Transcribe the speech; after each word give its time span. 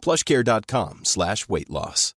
plushcare.com 0.00 1.00
slash 1.04 1.48
weight 1.48 1.70
loss. 1.70 2.14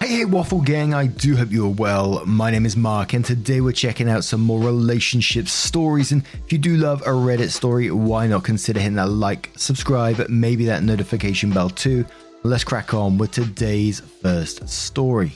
Hey, 0.00 0.18
hey, 0.18 0.24
Waffle 0.24 0.62
Gang, 0.62 0.94
I 0.94 1.06
do 1.06 1.36
hope 1.36 1.50
you 1.50 1.66
are 1.66 1.70
well. 1.70 2.24
My 2.24 2.50
name 2.50 2.64
is 2.64 2.76
Mark, 2.76 3.12
and 3.12 3.24
today 3.24 3.60
we're 3.60 3.72
checking 3.72 4.08
out 4.08 4.24
some 4.24 4.40
more 4.40 4.60
relationship 4.60 5.48
stories. 5.48 6.12
And 6.12 6.22
if 6.46 6.52
you 6.52 6.58
do 6.58 6.76
love 6.76 7.02
a 7.02 7.10
Reddit 7.10 7.50
story, 7.50 7.90
why 7.90 8.26
not 8.26 8.44
consider 8.44 8.80
hitting 8.80 8.94
that 8.94 9.10
like, 9.10 9.50
subscribe, 9.56 10.26
maybe 10.28 10.64
that 10.66 10.82
notification 10.82 11.50
bell 11.50 11.68
too? 11.68 12.06
Let's 12.42 12.64
crack 12.64 12.94
on 12.94 13.18
with 13.18 13.32
today's 13.32 14.00
first 14.00 14.66
story. 14.68 15.32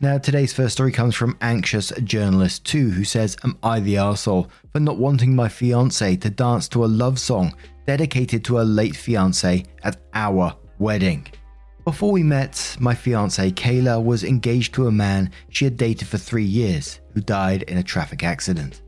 Now, 0.00 0.16
today's 0.16 0.52
first 0.52 0.74
story 0.74 0.92
comes 0.92 1.16
from 1.16 1.36
Anxious 1.40 1.92
Journalist 2.04 2.64
2, 2.66 2.90
who 2.90 3.02
says, 3.02 3.36
Am 3.42 3.58
I 3.64 3.80
the 3.80 3.96
arsehole 3.96 4.48
for 4.72 4.78
not 4.78 4.96
wanting 4.96 5.34
my 5.34 5.48
fiance 5.48 6.14
to 6.14 6.30
dance 6.30 6.68
to 6.68 6.84
a 6.84 6.86
love 6.86 7.18
song 7.18 7.52
dedicated 7.84 8.44
to 8.44 8.60
a 8.60 8.62
late 8.62 8.94
fiance 8.94 9.64
at 9.82 9.96
our 10.14 10.54
wedding? 10.78 11.26
Before 11.84 12.12
we 12.12 12.22
met, 12.22 12.76
my 12.78 12.94
fiance 12.94 13.50
Kayla 13.50 14.00
was 14.00 14.22
engaged 14.22 14.72
to 14.74 14.86
a 14.86 14.92
man 14.92 15.32
she 15.48 15.64
had 15.64 15.76
dated 15.76 16.06
for 16.06 16.16
three 16.16 16.44
years 16.44 17.00
who 17.12 17.20
died 17.20 17.64
in 17.64 17.78
a 17.78 17.82
traffic 17.82 18.22
accident. 18.22 18.82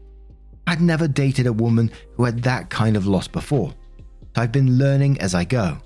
I'd 0.69 0.81
never 0.81 1.08
dated 1.08 1.48
a 1.48 1.53
woman 1.53 1.91
who 2.14 2.22
had 2.22 2.44
that 2.44 2.70
kind 2.70 2.97
of 2.97 3.08
loss 3.08 3.27
before, 3.27 3.75
so 4.36 4.42
I've 4.42 4.53
been 4.53 4.78
learning 4.78 5.20
as 5.20 5.34
I 5.34 5.42
go. 5.42 5.77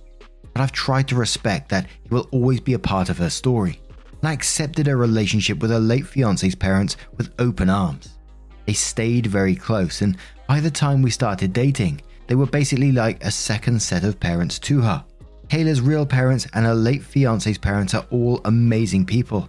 But 0.52 0.60
I've 0.60 0.72
tried 0.72 1.08
to 1.08 1.16
respect 1.16 1.70
that 1.70 1.86
he 2.02 2.10
will 2.10 2.28
always 2.30 2.60
be 2.60 2.74
a 2.74 2.78
part 2.78 3.08
of 3.08 3.16
her 3.16 3.30
story 3.30 3.80
and 4.24 4.30
I 4.30 4.32
accepted 4.32 4.88
a 4.88 4.96
relationship 4.96 5.58
with 5.58 5.70
her 5.70 5.78
late 5.78 6.06
fiance's 6.06 6.54
parents 6.54 6.96
with 7.18 7.34
open 7.38 7.68
arms. 7.68 8.20
They 8.64 8.72
stayed 8.72 9.26
very 9.26 9.54
close, 9.54 10.00
and 10.00 10.16
by 10.48 10.60
the 10.60 10.70
time 10.70 11.02
we 11.02 11.10
started 11.10 11.52
dating, 11.52 12.00
they 12.26 12.34
were 12.34 12.46
basically 12.46 12.90
like 12.90 13.22
a 13.22 13.30
second 13.30 13.82
set 13.82 14.02
of 14.02 14.18
parents 14.18 14.58
to 14.60 14.80
her. 14.80 15.04
Kayla's 15.48 15.82
real 15.82 16.06
parents 16.06 16.46
and 16.54 16.64
her 16.64 16.74
late 16.74 17.02
fiance's 17.02 17.58
parents 17.58 17.92
are 17.92 18.06
all 18.10 18.40
amazing 18.46 19.04
people, 19.04 19.46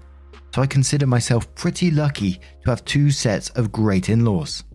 so 0.53 0.61
I 0.61 0.67
consider 0.67 1.07
myself 1.07 1.55
pretty 1.55 1.89
lucky 1.89 2.41
to 2.65 2.69
have 2.69 2.83
two 2.83 3.11
sets 3.11 3.51
of 3.51 3.71
great 3.71 4.09
in 4.09 4.25
laws. 4.25 4.65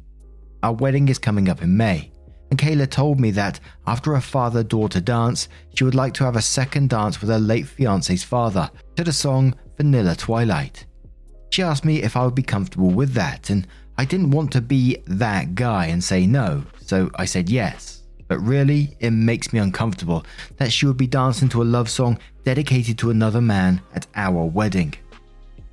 Our 0.63 0.73
wedding 0.73 1.11
is 1.11 1.19
coming 1.19 1.51
up 1.51 1.61
in 1.61 1.77
May, 1.77 2.11
and 2.51 2.59
Kayla 2.59 2.89
told 2.89 3.21
me 3.21 3.33
that 3.33 3.61
after 3.87 4.15
a 4.15 4.21
father 4.23 4.63
daughter 4.63 5.03
dance, 5.03 5.51
she 5.75 5.85
would 5.85 5.95
like 5.95 6.15
to 6.15 6.25
have 6.25 6.37
a 6.37 6.43
second 6.43 6.89
dance 6.89 7.21
with 7.21 7.29
her 7.29 7.39
late 7.39 7.67
fiance's 7.67 8.25
father 8.25 8.71
to 8.97 9.05
the 9.05 9.13
song 9.13 9.55
Vanilla 9.81 10.15
Twilight. 10.15 10.85
She 11.49 11.63
asked 11.63 11.87
me 11.87 12.03
if 12.03 12.15
I 12.15 12.27
would 12.27 12.35
be 12.35 12.43
comfortable 12.43 12.91
with 12.91 13.15
that, 13.15 13.49
and 13.49 13.67
I 13.97 14.05
didn't 14.05 14.31
want 14.31 14.53
to 14.53 14.61
be 14.61 14.99
that 15.07 15.55
guy 15.55 15.87
and 15.87 16.05
say 16.05 16.27
no, 16.27 16.65
so 16.83 17.11
I 17.15 17.25
said 17.25 17.49
yes. 17.49 18.03
But 18.29 18.41
really, 18.41 18.95
it 19.01 19.13
makes 19.13 19.55
me 19.55 19.59
uncomfortable 19.59 20.27
that 20.59 20.71
she 20.71 20.85
would 20.85 20.99
be 20.99 21.07
dancing 21.07 21.49
to 21.49 21.63
a 21.63 21.65
love 21.65 21.89
song 21.89 22.19
dedicated 22.45 22.99
to 22.99 23.09
another 23.09 23.41
man 23.41 23.81
at 23.95 24.07
our 24.17 24.45
wedding. 24.45 24.93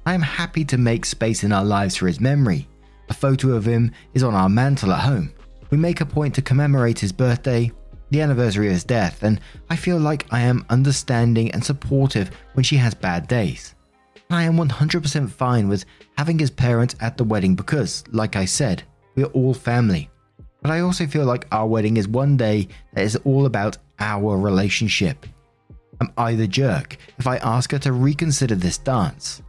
I 0.05 0.13
am 0.13 0.21
happy 0.21 0.63
to 0.63 0.77
make 0.77 1.03
space 1.03 1.43
in 1.43 1.51
our 1.51 1.65
lives 1.65 1.97
for 1.97 2.07
his 2.07 2.21
memory. 2.21 2.65
A 3.09 3.13
photo 3.13 3.49
of 3.49 3.65
him 3.67 3.91
is 4.13 4.23
on 4.23 4.33
our 4.33 4.47
mantle 4.47 4.93
at 4.93 5.03
home. 5.03 5.33
We 5.69 5.77
make 5.77 5.99
a 5.99 6.05
point 6.05 6.33
to 6.35 6.41
commemorate 6.41 6.99
his 6.99 7.11
birthday, 7.11 7.73
the 8.11 8.21
anniversary 8.21 8.67
of 8.67 8.73
his 8.73 8.85
death, 8.85 9.23
and 9.23 9.41
I 9.69 9.75
feel 9.75 9.97
like 9.97 10.27
I 10.31 10.39
am 10.39 10.65
understanding 10.69 11.51
and 11.51 11.61
supportive 11.61 12.31
when 12.53 12.63
she 12.63 12.77
has 12.77 12.93
bad 12.93 13.27
days. 13.27 13.75
I 14.29 14.43
am 14.43 14.57
100% 14.57 15.29
fine 15.29 15.69
with 15.69 15.85
having 16.17 16.37
his 16.37 16.51
parents 16.51 16.95
at 16.99 17.17
the 17.17 17.23
wedding 17.23 17.55
because, 17.55 18.03
like 18.11 18.35
I 18.35 18.45
said, 18.45 18.83
we 19.15 19.23
are 19.23 19.27
all 19.27 19.53
family. 19.53 20.09
But 20.61 20.71
I 20.71 20.81
also 20.81 21.07
feel 21.07 21.25
like 21.25 21.47
our 21.51 21.65
wedding 21.65 21.97
is 21.97 22.07
one 22.07 22.35
day 22.35 22.67
that 22.93 23.03
is 23.03 23.15
all 23.23 23.45
about 23.45 23.77
our 23.99 24.37
relationship. 24.37 25.25
Am 26.01 26.11
I 26.17 26.35
the 26.35 26.47
jerk 26.47 26.97
if 27.17 27.25
I 27.25 27.37
ask 27.37 27.71
her 27.71 27.79
to 27.79 27.93
reconsider 27.93 28.55
this 28.55 28.77
dance? 28.77 29.41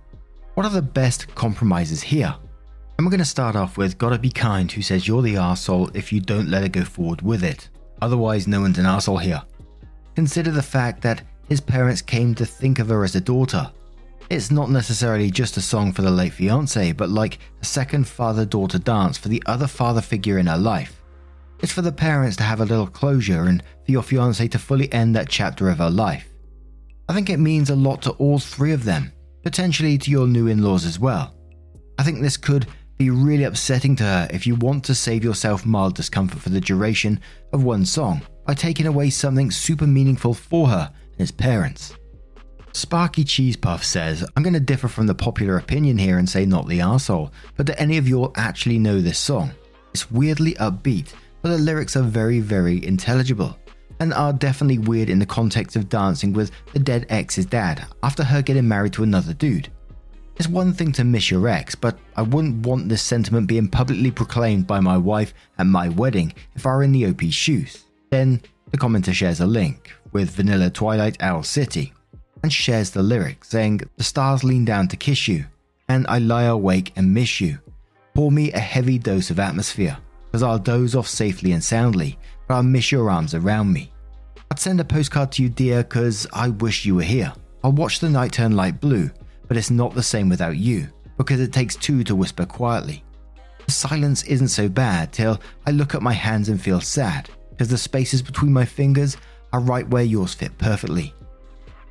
What 0.55 0.65
are 0.65 0.73
the 0.73 0.83
best 0.83 1.35
compromises 1.35 2.03
here? 2.03 2.35
And 2.97 3.07
we're 3.07 3.11
going 3.11 3.19
to 3.19 3.25
start 3.25 3.57
off 3.57 3.77
with 3.77 3.99
Gotta 3.99 4.19
Be 4.19 4.31
Kind, 4.31 4.73
who 4.73 4.83
says 4.83 5.07
you're 5.07 5.23
the 5.23 5.35
arsehole 5.35 5.95
if 5.95 6.13
you 6.13 6.21
don't 6.21 6.49
let 6.49 6.63
her 6.63 6.69
go 6.69 6.85
forward 6.85 7.23
with 7.23 7.45
it. 7.45 7.69
Otherwise, 8.01 8.49
no 8.49 8.61
one's 8.61 8.79
an 8.79 8.85
arsehole 8.85 9.21
here. 9.21 9.43
Consider 10.15 10.51
the 10.51 10.63
fact 10.63 11.03
that 11.03 11.23
his 11.49 11.61
parents 11.61 12.03
came 12.03 12.35
to 12.35 12.47
think 12.47 12.79
of 12.79 12.89
her 12.89 13.05
as 13.05 13.15
a 13.15 13.21
daughter, 13.21 13.71
it's 14.31 14.51
not 14.51 14.71
necessarily 14.71 15.31
just 15.31 15.57
a 15.57 15.61
song 15.63 15.93
for 15.93 16.03
the 16.03 16.11
late 16.11 16.35
fiance, 16.35 16.93
but 16.93 17.09
like 17.09 17.39
a 17.63 17.65
second 17.65 18.07
father 18.07 18.45
daughter 18.45 18.79
dance 18.79 19.17
for 19.17 19.29
the 19.29 19.43
other 19.47 19.67
father 19.67 20.03
figure 20.03 20.39
in 20.39 20.47
her 20.47 20.59
life. 20.59 21.03
It's 21.61 21.73
for 21.73 21.83
the 21.83 21.93
parents 21.93 22.37
to 22.37 22.43
have 22.43 22.61
a 22.61 22.67
little 22.67 22.87
closure 22.87 23.45
and 23.45 23.63
for 23.85 23.93
your 23.93 24.03
fiance 24.03 24.47
to 24.49 24.59
fully 24.59 24.93
end 24.93 25.17
that 25.17 25.29
chapter 25.29 25.71
of 25.71 25.79
her 25.79 25.91
life. 25.91 26.29
I 27.09 27.15
think 27.15 27.31
it 27.31 27.39
means 27.39 27.71
a 27.71 27.77
lot 27.77 28.03
to 28.03 28.11
all 28.13 28.39
three 28.39 28.73
of 28.73 28.85
them, 28.85 29.13
potentially 29.43 29.97
to 29.97 30.11
your 30.11 30.27
new 30.27 30.47
in 30.47 30.63
laws 30.63 30.85
as 30.85 30.99
well. 30.99 31.35
I 31.99 32.03
think 32.03 32.21
this 32.21 32.37
could 32.37 32.67
be 32.99 33.11
really 33.11 33.45
upsetting 33.45 33.97
to 33.97 34.05
her 34.05 34.29
if 34.31 34.47
you 34.47 34.57
want 34.57 34.85
to 34.85 34.95
save 34.95 35.25
yourself 35.25 35.65
mild 35.65 35.95
discomfort 35.95 36.41
for 36.41 36.51
the 36.51 36.61
duration 36.61 37.21
of 37.53 37.65
one 37.65 37.87
song 37.87 38.21
by 38.47 38.55
taking 38.55 38.87
away 38.87 39.09
something 39.09 39.51
super 39.51 39.87
meaningful 39.87 40.35
for 40.35 40.69
her 40.69 40.93
and 41.13 41.19
his 41.19 41.31
parents. 41.31 41.95
Sparky 42.79 43.25
Cheese 43.25 43.57
Puff 43.57 43.83
says, 43.83 44.25
I'm 44.37 44.45
going 44.45 44.53
to 44.53 44.61
differ 44.61 44.87
from 44.87 45.09
the 45.09 45.15
popular 45.15 45.57
opinion 45.59 45.99
here 45.99 46.19
and 46.19 46.29
say 46.29 46.47
not 46.47 46.69
the 46.69 46.79
arsehole, 46.79 47.33
but 47.57 47.67
do 47.67 47.73
any 47.77 47.99
of 47.99 48.07
you 48.07 48.21
all 48.21 48.33
actually 48.37 48.79
know 48.79 49.01
this 49.01 49.19
song? 49.19 49.51
It's 49.93 50.13
weirdly 50.13 50.55
upbeat, 50.55 51.13
but 51.43 51.49
the 51.49 51.59
lyrics 51.59 51.97
are 51.97 52.03
very, 52.03 52.39
very 52.39 52.87
intelligible, 52.87 53.59
and 53.99 54.15
are 54.15 54.33
definitely 54.33 54.79
weird 54.79 55.11
in 55.11 55.19
the 55.19 55.27
context 55.27 55.75
of 55.75 55.89
dancing 55.89 56.33
with 56.33 56.53
the 56.73 56.79
dead 56.79 57.05
ex's 57.09 57.47
dad 57.47 57.85
after 58.05 58.23
her 58.23 58.43
getting 58.43 58.69
married 58.69 58.93
to 58.93 59.03
another 59.03 59.35
dude. 59.35 59.73
It's 60.37 60.47
one 60.47 60.73
thing 60.73 60.93
to 60.93 61.05
miss 61.05 61.33
your 61.33 61.49
ex, 61.49 61.75
but 61.75 61.99
I 62.15 62.23
wouldn't 62.23 62.65
want 62.65 62.89
this 62.89 63.03
sentiment 63.03 63.49
being 63.49 63.67
publicly 63.67 64.13
proclaimed 64.13 64.69
by 64.69 64.79
my 64.79 64.97
wife 64.97 65.35
at 65.59 65.67
my 65.67 65.89
wedding 65.89 66.33
if 66.55 66.65
I 66.65 66.77
were 66.77 66.85
in 66.85 66.93
the 66.93 67.07
OP's 67.07 67.35
shoes. 67.35 67.87
Then 68.11 68.41
the 68.71 68.79
commenter 68.79 69.13
shares 69.13 69.41
a 69.41 69.47
link 69.47 69.93
with 70.13 70.31
Vanilla 70.31 70.71
Twilight 70.71 71.21
Owl 71.21 71.43
City 71.43 71.93
and 72.43 72.53
shares 72.53 72.91
the 72.91 73.03
lyric, 73.03 73.45
saying, 73.45 73.81
The 73.97 74.05
stars 74.05 74.45
lean 74.45 74.65
down 74.65 74.89
to 74.89 74.97
kiss 74.97 75.29
you, 75.29 75.47
and 75.89 76.07
I 76.07 76.19
lie 76.19 76.45
awake 76.45 76.93
and 76.97 77.13
miss 77.13 77.41
you. 77.41 77.59
Pour 78.15 78.31
me 78.31 78.53
a 78.53 78.59
heavy 78.59 78.99
dose 78.99 79.31
of 79.31 79.39
atmosphere, 79.39 79.97
because 80.27 80.43
I'll 80.43 80.59
doze 80.59 80.95
off 80.95 81.09
safely 81.09 81.53
and 81.53 81.63
soundly, 81.63 82.19
but 82.47 82.55
I'll 82.55 82.63
miss 82.63 82.93
your 82.93 83.11
arms 83.11 83.35
around 83.35 83.73
me. 83.73 83.93
I'd 84.51 84.59
send 84.59 84.81
a 84.81 84.85
postcard 84.85 85.33
to 85.33 85.43
you, 85.43 85.49
dear, 85.49 85.83
because 85.83 86.27
I 86.33 86.49
wish 86.49 86.85
you 86.85 86.95
were 86.97 87.03
here. 87.03 87.33
I'll 87.63 87.73
watch 87.73 88.01
the 88.01 88.09
night 88.09 88.33
turn 88.33 88.57
light 88.57 88.81
blue, 88.81 89.11
but 89.47 89.57
it's 89.57 89.71
not 89.71 89.95
the 89.95 90.03
same 90.03 90.29
without 90.29 90.57
you, 90.57 90.89
because 91.17 91.41
it 91.41 91.53
takes 91.53 91.77
two 91.77 92.05
to 92.05 92.17
whisper 92.17 92.47
quietly. 92.47 93.05
The 93.67 93.73
silence 93.73 94.23
isn't 94.25 94.49
so 94.49 94.69
bad 94.69 95.13
till 95.13 95.41
I 95.67 95.73
look 95.73 95.95
at 95.95 96.03
my 96.03 96.13
hands 96.13 96.49
and 96.49 96.61
feel 96.61 96.81
sad, 96.81 97.29
because 97.51 97.69
the 97.69 97.79
spaces 97.79 98.23
between 98.23 98.53
my 98.53 98.65
fingers 98.65 99.17
are 99.53 99.61
right 99.61 99.89
where 99.89 100.05
yours 100.05 100.35
fit 100.35 100.57
perfectly. 100.59 101.13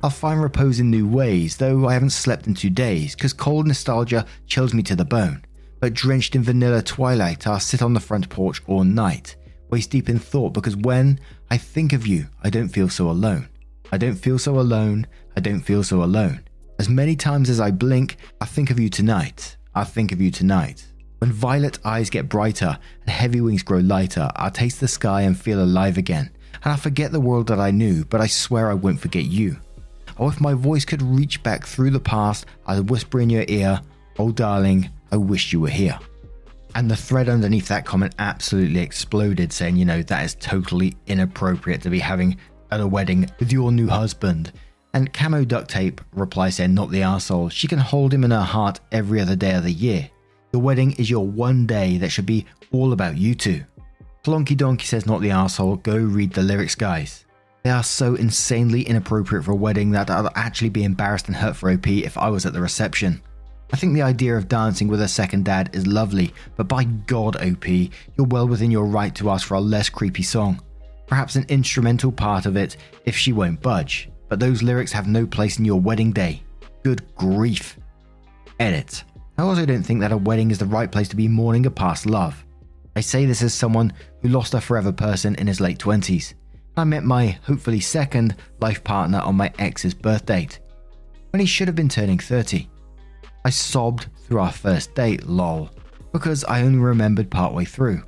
I'll 0.00 0.10
find 0.10 0.40
repose 0.40 0.78
in 0.78 0.90
new 0.90 1.08
ways, 1.08 1.56
though 1.56 1.88
I 1.88 1.94
haven't 1.94 2.10
slept 2.10 2.46
in 2.46 2.54
two 2.54 2.70
days, 2.70 3.16
because 3.16 3.32
cold 3.32 3.66
nostalgia 3.66 4.26
chills 4.46 4.72
me 4.72 4.84
to 4.84 4.94
the 4.94 5.04
bone. 5.04 5.44
But 5.80 5.94
drenched 5.94 6.36
in 6.36 6.44
vanilla 6.44 6.82
twilight, 6.82 7.48
I'll 7.48 7.58
sit 7.58 7.82
on 7.82 7.94
the 7.94 8.00
front 8.00 8.28
porch 8.28 8.62
all 8.68 8.84
night, 8.84 9.34
waist 9.70 9.90
deep 9.90 10.08
in 10.08 10.20
thought, 10.20 10.54
because 10.54 10.76
when 10.76 11.18
I 11.50 11.56
think 11.56 11.92
of 11.92 12.06
you, 12.06 12.26
I 12.44 12.50
don't 12.50 12.68
feel 12.68 12.88
so 12.88 13.10
alone. 13.10 13.48
I 13.90 13.98
don't 13.98 14.14
feel 14.14 14.38
so 14.38 14.60
alone, 14.60 15.06
I 15.36 15.40
don't 15.40 15.62
feel 15.62 15.82
so 15.82 16.04
alone. 16.04 16.44
As 16.78 16.88
many 16.88 17.16
times 17.16 17.50
as 17.50 17.58
I 17.58 17.72
blink, 17.72 18.18
I 18.40 18.44
think 18.44 18.70
of 18.70 18.78
you 18.78 18.88
tonight, 18.88 19.56
I 19.74 19.82
think 19.82 20.12
of 20.12 20.20
you 20.20 20.30
tonight. 20.30 20.86
When 21.18 21.32
violet 21.32 21.80
eyes 21.84 22.08
get 22.08 22.28
brighter 22.28 22.78
and 23.00 23.10
heavy 23.10 23.40
wings 23.40 23.64
grow 23.64 23.78
lighter, 23.78 24.30
I'll 24.36 24.52
taste 24.52 24.78
the 24.78 24.86
sky 24.86 25.22
and 25.22 25.36
feel 25.36 25.60
alive 25.60 25.98
again. 25.98 26.30
And 26.62 26.72
I'll 26.72 26.76
forget 26.76 27.10
the 27.10 27.20
world 27.20 27.48
that 27.48 27.58
I 27.58 27.72
knew, 27.72 28.04
but 28.04 28.20
I 28.20 28.28
swear 28.28 28.70
I 28.70 28.74
won't 28.74 29.00
forget 29.00 29.24
you. 29.24 29.58
Oh, 30.18 30.28
if 30.28 30.40
my 30.40 30.54
voice 30.54 30.84
could 30.84 31.02
reach 31.02 31.42
back 31.42 31.66
through 31.66 31.90
the 31.90 32.00
past, 32.00 32.46
I'd 32.66 32.90
whisper 32.90 33.20
in 33.20 33.30
your 33.30 33.44
ear, 33.48 33.80
Oh, 34.18 34.32
darling, 34.32 34.90
I 35.12 35.16
wish 35.16 35.52
you 35.52 35.60
were 35.60 35.68
here. 35.68 35.98
And 36.74 36.90
the 36.90 36.96
thread 36.96 37.28
underneath 37.28 37.68
that 37.68 37.86
comment 37.86 38.14
absolutely 38.18 38.80
exploded, 38.80 39.52
saying, 39.52 39.76
you 39.76 39.84
know, 39.84 40.02
that 40.02 40.24
is 40.24 40.34
totally 40.34 40.96
inappropriate 41.06 41.82
to 41.82 41.90
be 41.90 42.00
having 42.00 42.36
at 42.70 42.80
a 42.80 42.86
wedding 42.86 43.30
with 43.38 43.52
your 43.52 43.70
new 43.72 43.86
husband. 43.86 44.52
And 44.92 45.12
Camo 45.12 45.44
Duct 45.44 45.70
Tape 45.70 46.00
replies 46.12 46.56
saying, 46.56 46.74
not 46.74 46.90
the 46.90 47.02
arsehole. 47.02 47.50
She 47.50 47.68
can 47.68 47.78
hold 47.78 48.12
him 48.12 48.24
in 48.24 48.32
her 48.32 48.42
heart 48.42 48.80
every 48.90 49.20
other 49.20 49.36
day 49.36 49.54
of 49.54 49.62
the 49.62 49.72
year. 49.72 50.10
The 50.50 50.58
wedding 50.58 50.92
is 50.92 51.10
your 51.10 51.26
one 51.26 51.66
day 51.66 51.98
that 51.98 52.10
should 52.10 52.26
be 52.26 52.46
all 52.72 52.92
about 52.92 53.16
you 53.16 53.34
two. 53.34 53.64
Plonky 54.24 54.56
Donkey 54.56 54.84
says, 54.84 55.06
not 55.06 55.20
the 55.20 55.28
arsehole. 55.28 55.82
Go 55.82 55.96
read 55.96 56.32
the 56.32 56.42
lyrics, 56.42 56.74
guys. 56.74 57.24
They 57.68 57.72
are 57.72 57.84
so 57.84 58.14
insanely 58.14 58.80
inappropriate 58.80 59.44
for 59.44 59.52
a 59.52 59.54
wedding 59.54 59.90
that 59.90 60.08
I'd 60.08 60.32
actually 60.34 60.70
be 60.70 60.84
embarrassed 60.84 61.26
and 61.26 61.36
hurt 61.36 61.54
for 61.54 61.70
OP 61.70 61.86
if 61.86 62.16
I 62.16 62.30
was 62.30 62.46
at 62.46 62.54
the 62.54 62.62
reception. 62.62 63.20
I 63.74 63.76
think 63.76 63.92
the 63.92 64.00
idea 64.00 64.38
of 64.38 64.48
dancing 64.48 64.88
with 64.88 65.02
a 65.02 65.06
second 65.06 65.44
dad 65.44 65.68
is 65.74 65.86
lovely, 65.86 66.32
but 66.56 66.66
by 66.66 66.84
God, 66.84 67.36
OP, 67.36 67.68
you're 67.68 68.26
well 68.26 68.48
within 68.48 68.70
your 68.70 68.86
right 68.86 69.14
to 69.16 69.28
ask 69.28 69.46
for 69.46 69.56
a 69.56 69.60
less 69.60 69.90
creepy 69.90 70.22
song. 70.22 70.62
Perhaps 71.06 71.36
an 71.36 71.44
instrumental 71.50 72.10
part 72.10 72.46
of 72.46 72.56
it 72.56 72.78
if 73.04 73.14
she 73.14 73.34
won't 73.34 73.60
budge, 73.60 74.08
but 74.30 74.40
those 74.40 74.62
lyrics 74.62 74.92
have 74.92 75.06
no 75.06 75.26
place 75.26 75.58
in 75.58 75.66
your 75.66 75.78
wedding 75.78 76.10
day. 76.10 76.42
Good 76.84 77.14
grief. 77.16 77.78
Edit. 78.58 79.04
I 79.36 79.42
also 79.42 79.66
don't 79.66 79.82
think 79.82 80.00
that 80.00 80.12
a 80.12 80.16
wedding 80.16 80.50
is 80.50 80.58
the 80.58 80.64
right 80.64 80.90
place 80.90 81.08
to 81.10 81.16
be 81.16 81.28
mourning 81.28 81.66
a 81.66 81.70
past 81.70 82.06
love. 82.06 82.42
I 82.96 83.02
say 83.02 83.26
this 83.26 83.42
as 83.42 83.52
someone 83.52 83.92
who 84.22 84.30
lost 84.30 84.54
a 84.54 84.60
forever 84.62 84.90
person 84.90 85.34
in 85.34 85.46
his 85.46 85.60
late 85.60 85.78
20s. 85.78 86.32
I 86.78 86.84
met 86.84 87.04
my 87.04 87.38
hopefully 87.42 87.80
second 87.80 88.36
life 88.60 88.84
partner 88.84 89.18
on 89.18 89.34
my 89.34 89.52
ex's 89.58 89.94
birth 89.94 90.26
date, 90.26 90.60
when 91.30 91.40
he 91.40 91.46
should 91.46 91.66
have 91.66 91.74
been 91.74 91.88
turning 91.88 92.18
30. 92.18 92.68
I 93.44 93.50
sobbed 93.50 94.06
through 94.24 94.40
our 94.40 94.52
first 94.52 94.94
date, 94.94 95.26
lol, 95.26 95.70
because 96.12 96.44
I 96.44 96.62
only 96.62 96.78
remembered 96.78 97.30
partway 97.30 97.64
through. 97.64 98.02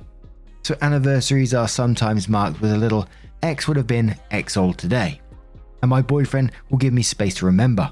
So 0.63 0.75
anniversaries 0.81 1.53
are 1.53 1.67
sometimes 1.67 2.29
marked 2.29 2.61
with 2.61 2.71
a 2.71 2.77
little 2.77 3.07
X 3.43 3.67
would 3.67 3.77
have 3.77 3.87
been 3.87 4.15
X 4.29 4.55
old 4.55 4.77
today, 4.77 5.19
and 5.81 5.89
my 5.89 6.01
boyfriend 6.01 6.51
will 6.69 6.77
give 6.77 6.93
me 6.93 7.01
space 7.01 7.35
to 7.35 7.45
remember. 7.45 7.91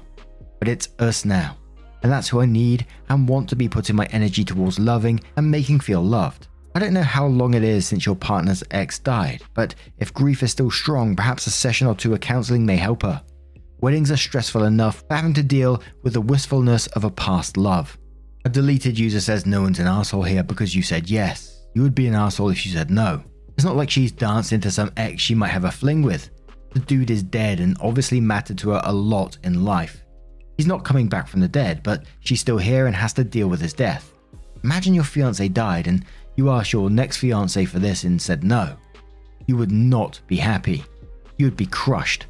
But 0.60 0.68
it's 0.68 0.90
us 0.98 1.24
now, 1.24 1.58
and 2.02 2.10
that's 2.10 2.28
who 2.28 2.40
I 2.40 2.46
need 2.46 2.86
and 3.08 3.28
want 3.28 3.48
to 3.50 3.56
be 3.56 3.68
putting 3.68 3.96
my 3.96 4.06
energy 4.06 4.44
towards 4.44 4.78
loving 4.78 5.20
and 5.36 5.50
making 5.50 5.80
feel 5.80 6.02
loved. 6.02 6.46
I 6.72 6.78
don't 6.78 6.94
know 6.94 7.02
how 7.02 7.26
long 7.26 7.54
it 7.54 7.64
is 7.64 7.86
since 7.86 8.06
your 8.06 8.14
partner's 8.14 8.62
ex 8.70 8.98
died, 9.00 9.42
but 9.54 9.74
if 9.98 10.14
grief 10.14 10.42
is 10.42 10.52
still 10.52 10.70
strong, 10.70 11.16
perhaps 11.16 11.46
a 11.48 11.50
session 11.50 11.88
or 11.88 11.96
two 11.96 12.12
of 12.12 12.20
counseling 12.20 12.64
may 12.64 12.76
help 12.76 13.02
her. 13.02 13.22
Weddings 13.80 14.10
are 14.12 14.16
stressful 14.16 14.64
enough 14.64 15.02
having 15.10 15.34
to 15.34 15.42
deal 15.42 15.82
with 16.02 16.12
the 16.12 16.20
wistfulness 16.20 16.86
of 16.88 17.02
a 17.02 17.10
past 17.10 17.56
love. 17.56 17.98
A 18.44 18.48
deleted 18.48 18.98
user 18.98 19.20
says 19.20 19.46
no 19.46 19.62
one's 19.62 19.80
an 19.80 19.88
asshole 19.88 20.22
here 20.22 20.44
because 20.44 20.74
you 20.74 20.82
said 20.82 21.10
yes. 21.10 21.64
You 21.74 21.82
would 21.82 21.94
be 21.94 22.06
an 22.06 22.14
asshole 22.14 22.50
if 22.50 22.64
you 22.64 22.72
said 22.72 22.90
no. 22.90 23.24
It's 23.56 23.64
not 23.64 23.76
like 23.76 23.90
she's 23.90 24.12
danced 24.12 24.52
into 24.52 24.70
some 24.70 24.92
ex 24.96 25.20
she 25.20 25.34
might 25.34 25.48
have 25.48 25.64
a 25.64 25.70
fling 25.72 26.02
with. 26.02 26.30
The 26.72 26.80
dude 26.80 27.10
is 27.10 27.22
dead 27.22 27.58
and 27.58 27.76
obviously 27.80 28.20
mattered 28.20 28.58
to 28.58 28.70
her 28.70 28.82
a 28.84 28.92
lot 28.92 29.38
in 29.42 29.64
life. 29.64 30.04
He's 30.56 30.68
not 30.68 30.84
coming 30.84 31.08
back 31.08 31.26
from 31.26 31.40
the 31.40 31.48
dead, 31.48 31.82
but 31.82 32.04
she's 32.20 32.40
still 32.40 32.58
here 32.58 32.86
and 32.86 32.94
has 32.94 33.12
to 33.14 33.24
deal 33.24 33.48
with 33.48 33.60
his 33.60 33.72
death. 33.72 34.12
Imagine 34.62 34.94
your 34.94 35.04
fiance 35.04 35.48
died 35.48 35.86
and 35.86 36.04
you 36.40 36.48
asked 36.48 36.72
your 36.72 36.88
next 36.88 37.18
fiance 37.18 37.66
for 37.66 37.78
this 37.78 38.04
and 38.04 38.20
said 38.20 38.42
no. 38.42 38.74
You 39.46 39.58
would 39.58 39.70
not 39.70 40.22
be 40.26 40.36
happy. 40.36 40.82
You 41.36 41.44
would 41.44 41.56
be 41.56 41.66
crushed. 41.66 42.24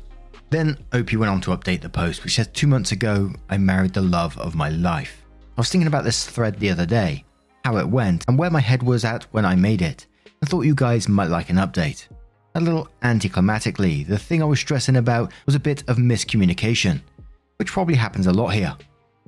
Then 0.51 0.77
Opie 0.93 1.17
went 1.17 1.31
on 1.31 1.41
to 1.43 1.57
update 1.57 1.81
the 1.81 1.89
post, 1.89 2.25
which 2.25 2.35
says 2.35 2.49
two 2.49 2.67
months 2.67 2.91
ago, 2.91 3.31
I 3.49 3.57
married 3.57 3.95
the 3.95 4.01
love 4.01 4.37
of 4.37 4.57
my 4.57 4.69
life. 4.69 5.25
I 5.57 5.61
was 5.61 5.71
thinking 5.71 5.87
about 5.87 6.03
this 6.03 6.27
thread 6.27 6.59
the 6.59 6.71
other 6.71 6.87
day, 6.87 7.25
how 7.65 7.77
it 7.77 7.89
went, 7.89 8.25
and 8.27 8.37
where 8.37 8.51
my 8.51 8.59
head 8.59 8.83
was 8.83 9.05
at 9.05 9.29
when 9.31 9.45
I 9.45 9.55
made 9.55 9.81
it. 9.81 10.09
I 10.43 10.47
thought 10.47 10.67
you 10.67 10.75
guys 10.75 11.09
might 11.09 11.31
like 11.31 11.49
an 11.49 11.59
update. 11.59 12.09
A 12.57 12.61
little 12.61 12.89
anticlimactically, 13.05 14.09
the 14.09 14.19
thing 14.19 14.43
I 14.43 14.47
was 14.47 14.59
stressing 14.59 14.97
about 14.97 15.31
was 15.47 15.55
a 15.55 15.61
bit 15.61 15.89
of 15.89 15.99
miscommunication, 15.99 17.01
which 17.59 17.71
probably 17.71 17.95
happens 17.95 18.27
a 18.27 18.33
lot 18.33 18.49
here. 18.49 18.77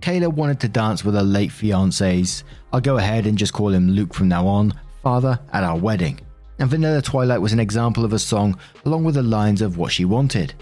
Kayla 0.02 0.32
wanted 0.32 0.60
to 0.60 0.68
dance 0.68 1.04
with 1.04 1.14
her 1.14 1.22
late 1.22 1.50
fiancés. 1.50 2.42
I'll 2.72 2.80
go 2.80 2.98
ahead 2.98 3.26
and 3.26 3.38
just 3.38 3.54
call 3.54 3.72
him 3.72 3.88
Luke 3.88 4.12
from 4.12 4.28
now 4.28 4.46
on, 4.46 4.74
father 5.02 5.38
at 5.52 5.64
our 5.64 5.78
wedding. 5.78 6.20
And 6.58 6.68
Vanilla 6.68 7.00
Twilight 7.00 7.40
was 7.40 7.52
an 7.54 7.60
example 7.60 8.04
of 8.04 8.12
a 8.12 8.18
song 8.18 8.58
along 8.84 9.04
with 9.04 9.14
the 9.14 9.22
lines 9.22 9.62
of 9.62 9.78
what 9.78 9.92
she 9.92 10.04
wanted 10.04 10.54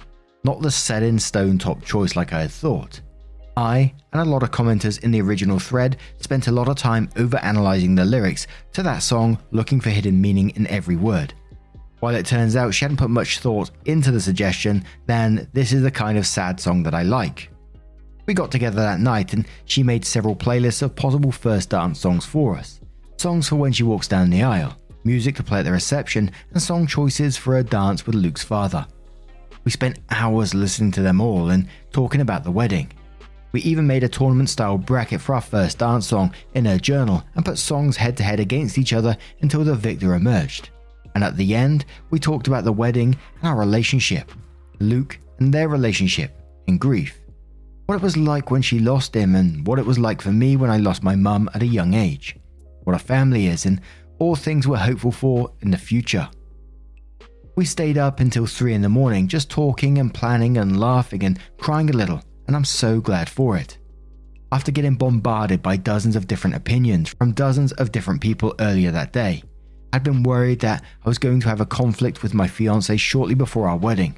not 0.45 0.61
the 0.61 0.71
set 0.71 1.03
in 1.03 1.19
stone 1.19 1.59
top 1.59 1.85
choice 1.85 2.17
like 2.17 2.33
I 2.33 2.43
had 2.43 2.51
thought. 2.51 3.01
I, 3.57 3.93
and 4.13 4.23
a 4.23 4.25
lot 4.25 4.43
of 4.43 4.51
commenters 4.51 5.03
in 5.03 5.11
the 5.11 5.21
original 5.21 5.59
thread, 5.59 5.99
spent 6.19 6.49
a 6.49 6.53
lot 6.53 6.69
of 6.69 6.77
time 6.77 7.11
over 7.17 7.39
analysing 7.43 7.95
the 7.95 8.05
lyrics 8.05 8.47
to 8.73 8.83
that 8.83 9.01
song, 9.01 9.39
looking 9.51 9.81
for 9.81 9.91
hidden 9.91 10.21
meaning 10.21 10.51
in 10.51 10.67
every 10.69 10.97
word. 10.97 11.35
While 11.99 12.15
it 12.15 12.25
turns 12.25 12.57
out 12.57 12.73
she 12.73 12.85
hadn't 12.85 12.97
put 12.97 13.11
much 13.11 13.41
thought 13.41 13.71
into 13.85 14.11
the 14.11 14.21
suggestion, 14.21 14.85
then 15.07 15.49
this 15.53 15.73
is 15.73 15.83
the 15.83 15.91
kind 15.91 16.17
of 16.17 16.27
sad 16.27 16.59
song 16.59 16.83
that 16.85 16.95
I 16.95 17.03
like. 17.03 17.51
We 18.27 18.35
got 18.35 18.51
together 18.51 18.81
that 18.81 19.01
night 19.01 19.33
and 19.33 19.47
she 19.65 19.83
made 19.83 20.05
several 20.05 20.37
playlists 20.37 20.83
of 20.83 20.95
possible 20.95 21.33
first 21.33 21.71
dance 21.71 22.01
songs 22.01 22.25
for 22.25 22.57
us. 22.57 22.81
Songs 23.17 23.49
for 23.49 23.57
when 23.57 23.73
she 23.73 23.83
walks 23.83 24.09
down 24.09 24.31
the 24.31 24.43
aisle, 24.43 24.77
music 25.05 25.37
to 25.37 25.43
play 25.43 25.61
at 25.61 25.65
the 25.65 25.73
reception, 25.73 26.31
and 26.53 26.63
song 26.63 26.87
choices 26.87 27.37
for 27.37 27.59
a 27.59 27.65
dance 27.65 28.07
with 28.07 28.15
Luke's 28.15 28.45
father. 28.45 28.87
We 29.65 29.71
spent 29.71 29.99
hours 30.11 30.55
listening 30.55 30.93
to 30.93 31.03
them 31.03 31.21
all 31.21 31.51
and 31.51 31.69
talking 31.93 32.21
about 32.21 32.45
the 32.45 32.51
wedding. 32.51 32.91
We 33.53 33.61
even 33.63 33.87
made 33.87 34.05
a 34.05 34.09
tournament 34.09 34.49
style 34.49 34.79
bracket 34.79 35.21
for 35.21 35.35
our 35.35 35.41
first 35.41 35.79
dance 35.79 36.07
song 36.07 36.33
in 36.55 36.65
her 36.65 36.79
journal 36.79 37.25
and 37.35 37.45
put 37.45 37.59
songs 37.59 37.97
head 37.97 38.17
to 38.19 38.23
head 38.23 38.41
against 38.41 38.79
each 38.79 38.93
other 38.93 39.17
until 39.43 39.65
the 39.65 39.75
victor 39.75 40.15
emerged. 40.15 40.71
And 41.15 41.25
at 41.25 41.37
the 41.37 41.55
end, 41.55 41.85
we 42.11 42.19
talked 42.19 42.47
about 42.47 42.65
the 42.65 42.73
wedding 42.73 43.17
and 43.43 43.51
our 43.51 43.57
relationship, 43.57 44.31
Luke 44.79 45.19
and 45.41 45.53
their 45.53 45.69
relationship, 45.69 46.41
in 46.69 46.79
grief. 46.79 47.20
What 47.91 47.97
it 47.97 48.03
was 48.03 48.17
like 48.17 48.53
when 48.53 48.63
she 48.63 48.79
lost 48.79 49.17
him, 49.17 49.35
and 49.35 49.67
what 49.67 49.81
it 49.81 49.85
was 49.85 49.99
like 49.99 50.23
for 50.23 50.31
me 50.31 50.55
when 50.55 50.71
I 50.71 50.77
lost 50.77 51.03
my 51.03 51.17
mum 51.17 51.51
at 51.55 51.63
a 51.65 51.67
young 51.67 51.95
age. 51.95 52.37
What 52.85 52.95
a 52.95 53.01
family 53.01 53.49
is, 53.49 53.67
and 53.67 53.81
all 54.21 54.37
things 54.37 54.69
we're 54.69 54.77
hopeful 54.77 55.11
for 55.11 55.53
in 55.63 55.73
the 55.73 55.77
future. 55.77 56.29
We 57.57 57.65
stayed 57.65 57.99
up 57.99 58.21
until 58.21 58.47
3 58.47 58.75
in 58.75 58.83
the 58.83 58.89
morning 58.89 59.27
just 59.27 59.51
talking 59.51 59.99
and 59.99 60.15
planning 60.15 60.59
and 60.59 60.79
laughing 60.79 61.25
and 61.25 61.41
crying 61.59 61.91
a 61.91 61.93
little, 61.93 62.23
and 62.47 62.55
I'm 62.55 62.65
so 62.65 63.01
glad 63.01 63.29
for 63.29 63.57
it. 63.57 63.79
After 64.53 64.71
getting 64.71 64.95
bombarded 64.95 65.61
by 65.61 65.77
dozens 65.77 66.15
of 66.15 66.29
different 66.29 66.55
opinions 66.55 67.09
from 67.09 67.33
dozens 67.33 67.73
of 67.73 67.91
different 67.91 68.21
people 68.21 68.55
earlier 68.61 68.93
that 68.93 69.13
day, 69.13 69.43
I'd 69.93 70.05
been 70.05 70.23
worried 70.23 70.61
that 70.61 70.85
I 71.05 71.09
was 71.09 71.19
going 71.19 71.41
to 71.41 71.49
have 71.49 71.61
a 71.61 71.67
conflict 71.67 72.23
with 72.23 72.35
my 72.35 72.47
fiance 72.47 72.97
shortly 72.99 73.35
before 73.35 73.67
our 73.67 73.77
wedding. 73.77 74.15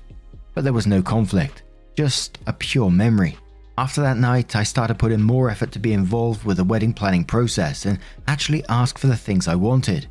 But 0.52 0.64
there 0.64 0.74
was 0.74 0.86
no 0.86 1.00
conflict, 1.00 1.62
just 1.96 2.38
a 2.46 2.52
pure 2.52 2.90
memory. 2.90 3.38
After 3.78 4.02
that 4.02 4.18
night, 4.18 4.54
I 4.54 4.64
started 4.64 4.98
putting 4.98 5.22
more 5.22 5.48
effort 5.48 5.72
to 5.72 5.78
be 5.78 5.94
involved 5.94 6.44
with 6.44 6.58
the 6.58 6.64
wedding 6.64 6.92
planning 6.92 7.24
process 7.24 7.86
and 7.86 7.98
actually 8.26 8.64
ask 8.68 8.98
for 8.98 9.06
the 9.06 9.16
things 9.16 9.48
I 9.48 9.54
wanted, 9.54 10.08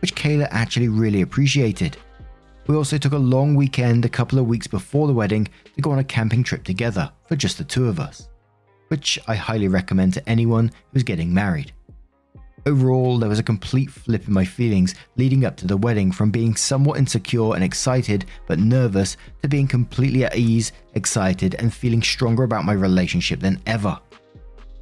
which 0.00 0.14
Kayla 0.14 0.48
actually 0.50 0.88
really 0.88 1.20
appreciated. 1.20 1.98
We 2.66 2.74
also 2.74 2.96
took 2.96 3.12
a 3.12 3.18
long 3.18 3.54
weekend 3.54 4.06
a 4.06 4.08
couple 4.08 4.38
of 4.38 4.46
weeks 4.46 4.66
before 4.66 5.06
the 5.08 5.12
wedding 5.12 5.46
to 5.74 5.82
go 5.82 5.90
on 5.90 5.98
a 5.98 6.04
camping 6.04 6.42
trip 6.42 6.64
together 6.64 7.12
for 7.28 7.36
just 7.36 7.58
the 7.58 7.64
two 7.64 7.86
of 7.86 8.00
us, 8.00 8.28
which 8.88 9.18
I 9.28 9.34
highly 9.34 9.68
recommend 9.68 10.14
to 10.14 10.26
anyone 10.26 10.70
who's 10.92 11.02
getting 11.02 11.34
married. 11.34 11.72
Overall, 12.66 13.18
there 13.18 13.28
was 13.28 13.38
a 13.38 13.42
complete 13.42 13.90
flip 13.90 14.26
in 14.26 14.32
my 14.32 14.44
feelings 14.44 14.94
leading 15.16 15.44
up 15.44 15.56
to 15.56 15.66
the 15.66 15.76
wedding 15.76 16.12
from 16.12 16.30
being 16.30 16.54
somewhat 16.54 16.98
insecure 16.98 17.54
and 17.54 17.64
excited 17.64 18.24
but 18.46 18.58
nervous 18.58 19.16
to 19.42 19.48
being 19.48 19.66
completely 19.66 20.24
at 20.24 20.36
ease, 20.36 20.72
excited, 20.94 21.56
and 21.56 21.74
feeling 21.74 22.02
stronger 22.02 22.44
about 22.44 22.64
my 22.64 22.72
relationship 22.72 23.40
than 23.40 23.60
ever. 23.66 23.98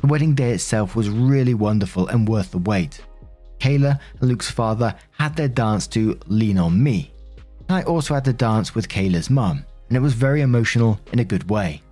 The 0.00 0.06
wedding 0.06 0.34
day 0.34 0.52
itself 0.52 0.94
was 0.94 1.08
really 1.08 1.54
wonderful 1.54 2.08
and 2.08 2.28
worth 2.28 2.50
the 2.50 2.58
wait. 2.58 3.00
Kayla 3.58 3.98
and 4.20 4.28
Luke's 4.28 4.50
father 4.50 4.94
had 5.12 5.36
their 5.36 5.48
dance 5.48 5.86
to 5.88 6.18
Lean 6.26 6.58
on 6.58 6.82
Me, 6.82 7.12
I 7.70 7.84
also 7.84 8.14
had 8.14 8.24
to 8.24 8.32
dance 8.32 8.74
with 8.74 8.88
Kayla's 8.88 9.30
mum, 9.30 9.64
and 9.88 9.96
it 9.96 10.00
was 10.00 10.12
very 10.12 10.40
emotional 10.40 10.98
in 11.12 11.20
a 11.20 11.24
good 11.24 11.48
way. 11.48 11.82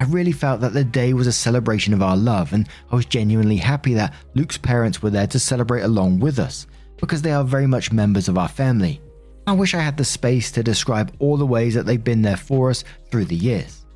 I 0.00 0.04
really 0.04 0.32
felt 0.32 0.60
that 0.60 0.74
the 0.74 0.84
day 0.84 1.12
was 1.12 1.26
a 1.26 1.32
celebration 1.32 1.92
of 1.92 2.02
our 2.02 2.16
love, 2.16 2.52
and 2.52 2.68
I 2.90 2.94
was 2.94 3.06
genuinely 3.06 3.56
happy 3.56 3.94
that 3.94 4.14
Luke's 4.34 4.56
parents 4.56 5.02
were 5.02 5.10
there 5.10 5.26
to 5.26 5.38
celebrate 5.38 5.82
along 5.82 6.20
with 6.20 6.38
us, 6.38 6.66
because 6.98 7.20
they 7.20 7.32
are 7.32 7.42
very 7.42 7.66
much 7.66 7.90
members 7.90 8.28
of 8.28 8.38
our 8.38 8.48
family. 8.48 9.00
I 9.46 9.52
wish 9.52 9.74
I 9.74 9.80
had 9.80 9.96
the 9.96 10.04
space 10.04 10.52
to 10.52 10.62
describe 10.62 11.14
all 11.18 11.36
the 11.36 11.46
ways 11.46 11.74
that 11.74 11.86
they've 11.86 12.02
been 12.02 12.22
there 12.22 12.36
for 12.36 12.70
us 12.70 12.84
through 13.10 13.24
the 13.24 13.34
years. 13.34 13.86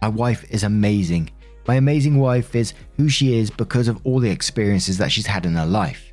My 0.00 0.08
wife 0.08 0.44
is 0.50 0.62
amazing. 0.62 1.30
My 1.66 1.74
amazing 1.74 2.18
wife 2.18 2.54
is 2.54 2.74
who 2.96 3.08
she 3.08 3.38
is 3.38 3.50
because 3.50 3.88
of 3.88 4.00
all 4.04 4.20
the 4.20 4.30
experiences 4.30 4.98
that 4.98 5.10
she's 5.10 5.26
had 5.26 5.46
in 5.46 5.54
her 5.54 5.66
life. 5.66 6.12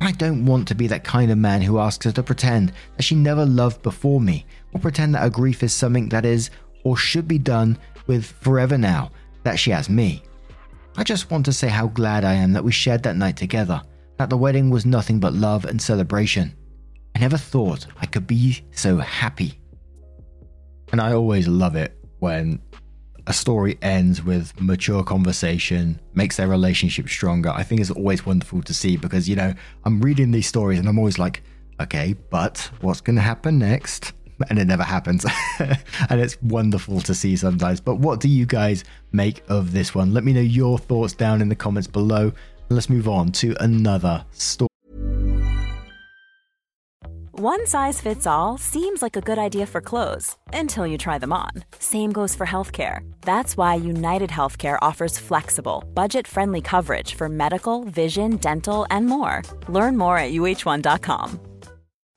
I 0.00 0.12
don't 0.12 0.46
want 0.46 0.68
to 0.68 0.74
be 0.74 0.86
that 0.86 1.04
kind 1.04 1.30
of 1.30 1.36
man 1.36 1.60
who 1.60 1.78
asks 1.78 2.06
her 2.06 2.12
to 2.12 2.22
pretend 2.22 2.72
that 2.96 3.02
she 3.02 3.14
never 3.14 3.44
loved 3.44 3.82
before 3.82 4.20
me, 4.20 4.46
or 4.72 4.80
pretend 4.80 5.14
that 5.14 5.22
her 5.22 5.30
grief 5.30 5.62
is 5.62 5.74
something 5.74 6.08
that 6.08 6.24
is 6.24 6.50
or 6.84 6.96
should 6.96 7.28
be 7.28 7.38
done 7.38 7.76
with 8.10 8.26
forever 8.26 8.76
now 8.76 9.12
that 9.44 9.56
she 9.56 9.70
has 9.70 9.88
me. 9.88 10.20
I 10.96 11.04
just 11.04 11.30
want 11.30 11.44
to 11.44 11.52
say 11.52 11.68
how 11.68 11.86
glad 11.86 12.24
I 12.24 12.34
am 12.34 12.52
that 12.54 12.64
we 12.64 12.72
shared 12.72 13.04
that 13.04 13.14
night 13.14 13.36
together. 13.36 13.80
that 14.18 14.28
the 14.28 14.36
wedding 14.36 14.68
was 14.68 14.84
nothing 14.84 15.20
but 15.20 15.32
love 15.32 15.64
and 15.64 15.80
celebration. 15.80 16.54
I 17.14 17.20
never 17.20 17.38
thought 17.38 17.86
I 18.02 18.06
could 18.06 18.26
be 18.26 18.62
so 18.72 18.98
happy. 18.98 19.60
And 20.90 21.00
I 21.00 21.12
always 21.12 21.46
love 21.46 21.76
it 21.76 21.96
when 22.18 22.60
a 23.28 23.32
story 23.32 23.78
ends 23.80 24.24
with 24.24 24.60
mature 24.60 25.04
conversation, 25.04 26.00
makes 26.14 26.36
their 26.36 26.48
relationship 26.48 27.08
stronger. 27.08 27.50
I 27.50 27.62
think 27.62 27.80
it's 27.80 27.92
always 27.92 28.26
wonderful 28.26 28.60
to 28.62 28.74
see 28.74 28.96
because, 28.96 29.28
you 29.28 29.36
know, 29.36 29.54
I'm 29.84 30.00
reading 30.02 30.32
these 30.32 30.48
stories 30.48 30.80
and 30.80 30.88
I'm 30.88 30.98
always 30.98 31.18
like, 31.18 31.42
okay, 31.80 32.14
but 32.28 32.70
what's 32.80 33.00
going 33.00 33.16
to 33.16 33.22
happen 33.22 33.58
next? 33.58 34.12
And 34.48 34.58
it 34.58 34.66
never 34.66 34.82
happens. 34.82 35.26
and 35.58 36.20
it's 36.20 36.40
wonderful 36.42 37.00
to 37.02 37.14
see 37.14 37.36
sometimes. 37.36 37.80
But 37.80 37.96
what 37.96 38.20
do 38.20 38.28
you 38.28 38.46
guys 38.46 38.84
make 39.12 39.42
of 39.48 39.72
this 39.72 39.94
one? 39.94 40.14
Let 40.14 40.24
me 40.24 40.32
know 40.32 40.40
your 40.40 40.78
thoughts 40.78 41.12
down 41.12 41.42
in 41.42 41.48
the 41.48 41.54
comments 41.54 41.86
below. 41.86 42.32
Let's 42.68 42.88
move 42.88 43.08
on 43.08 43.32
to 43.32 43.54
another 43.60 44.24
story. 44.32 44.70
One 47.40 47.64
size 47.66 48.02
fits 48.02 48.26
all 48.26 48.58
seems 48.58 49.00
like 49.00 49.16
a 49.16 49.22
good 49.22 49.38
idea 49.38 49.64
for 49.64 49.80
clothes 49.80 50.36
until 50.52 50.86
you 50.86 50.98
try 50.98 51.16
them 51.16 51.32
on. 51.32 51.50
Same 51.78 52.12
goes 52.12 52.34
for 52.34 52.46
healthcare. 52.46 53.00
That's 53.22 53.56
why 53.56 53.76
United 53.76 54.28
Healthcare 54.28 54.76
offers 54.82 55.18
flexible, 55.18 55.82
budget 55.94 56.26
friendly 56.26 56.60
coverage 56.60 57.14
for 57.14 57.30
medical, 57.30 57.84
vision, 57.84 58.36
dental, 58.36 58.86
and 58.90 59.06
more. 59.06 59.40
Learn 59.68 59.96
more 59.96 60.18
at 60.18 60.32
uh1.com. 60.32 61.40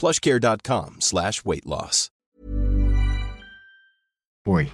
plushcare.com 0.00 0.96
slash 1.00 1.44
weight 1.44 1.66
loss. 1.66 2.10
Boy. 4.44 4.70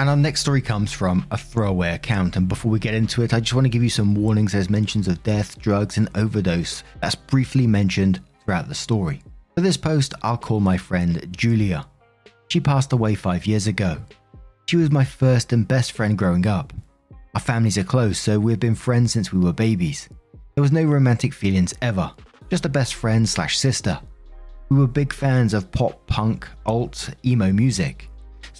And 0.00 0.10
our 0.10 0.16
next 0.16 0.40
story 0.40 0.60
comes 0.60 0.92
from 0.92 1.24
a 1.30 1.38
throwaway 1.38 1.94
account. 1.94 2.34
And 2.34 2.48
before 2.48 2.72
we 2.72 2.80
get 2.80 2.94
into 2.94 3.22
it, 3.22 3.32
I 3.32 3.38
just 3.38 3.54
want 3.54 3.66
to 3.66 3.70
give 3.70 3.84
you 3.84 3.88
some 3.88 4.16
warnings. 4.16 4.50
There's 4.50 4.68
mentions 4.68 5.06
of 5.06 5.22
death, 5.22 5.60
drugs, 5.60 5.96
and 5.96 6.08
overdose 6.16 6.82
that's 7.00 7.14
briefly 7.14 7.68
mentioned 7.68 8.20
throughout 8.44 8.68
the 8.68 8.74
story. 8.74 9.22
For 9.54 9.60
this 9.60 9.76
post, 9.76 10.14
I'll 10.22 10.36
call 10.36 10.58
my 10.58 10.76
friend 10.76 11.28
Julia. 11.30 11.86
She 12.48 12.58
passed 12.58 12.92
away 12.92 13.14
five 13.14 13.46
years 13.46 13.68
ago. 13.68 13.98
She 14.66 14.76
was 14.76 14.90
my 14.90 15.04
first 15.04 15.52
and 15.52 15.68
best 15.68 15.92
friend 15.92 16.18
growing 16.18 16.46
up. 16.48 16.72
Our 17.34 17.40
families 17.40 17.78
are 17.78 17.84
close, 17.84 18.18
so 18.18 18.40
we've 18.40 18.58
been 18.58 18.74
friends 18.74 19.12
since 19.12 19.32
we 19.32 19.38
were 19.38 19.52
babies. 19.52 20.08
There 20.54 20.62
was 20.62 20.72
no 20.72 20.84
romantic 20.84 21.32
feelings 21.32 21.74
ever, 21.80 22.12
just 22.52 22.66
a 22.66 22.68
best 22.68 22.94
friend 22.94 23.26
slash 23.26 23.58
sister. 23.58 23.98
We 24.68 24.76
were 24.76 24.86
big 24.86 25.12
fans 25.12 25.54
of 25.54 25.72
pop, 25.72 26.06
punk, 26.06 26.46
alt, 26.66 27.08
emo 27.24 27.52
music 27.52 28.10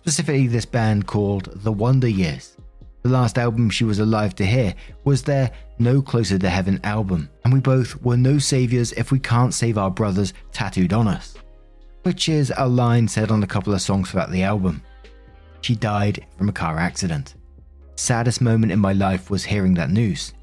specifically 0.03 0.49
this 0.49 0.67
band 0.67 1.07
called 1.07 1.49
The 1.63 1.71
Wonder 1.71 2.09
Years. 2.09 2.57
The 3.03 3.09
last 3.09 3.39
album 3.39 3.71
she 3.71 3.85
was 3.85 4.01
alive 4.01 4.35
to 4.35 4.45
hear 4.45 4.75
was 5.05 5.23
their 5.23 5.53
No 5.79 6.03
Closer 6.03 6.39
to 6.39 6.51
Heaven 6.51 6.81
album, 6.83 7.31
and 7.45 7.55
we 7.55 7.61
both 7.61 8.01
were 8.03 8.17
no 8.17 8.39
saviors 8.39 8.91
if 8.95 9.13
we 9.13 9.21
can't 9.21 9.55
save 9.55 9.79
our 9.79 9.93
brothers 9.93 10.35
tattooed 10.51 10.93
on 10.93 11.07
us. 11.07 11.37
Which 12.03 12.29
is 12.29 12.53
a 12.57 12.67
line 12.67 13.07
said 13.07 13.31
on 13.31 13.45
a 13.45 13.47
couple 13.47 13.73
of 13.73 13.81
songs 13.81 14.11
throughout 14.11 14.33
the 14.33 14.43
album. 14.43 14.83
She 15.61 15.77
died 15.77 16.27
from 16.37 16.49
a 16.49 16.53
car 16.53 16.79
accident. 16.81 17.37
Saddest 17.95 18.41
moment 18.41 18.73
in 18.73 18.81
my 18.81 18.93
life 18.93 19.31
was 19.31 19.45
hearing 19.45 19.75
that 19.75 19.91
news. 19.91 20.35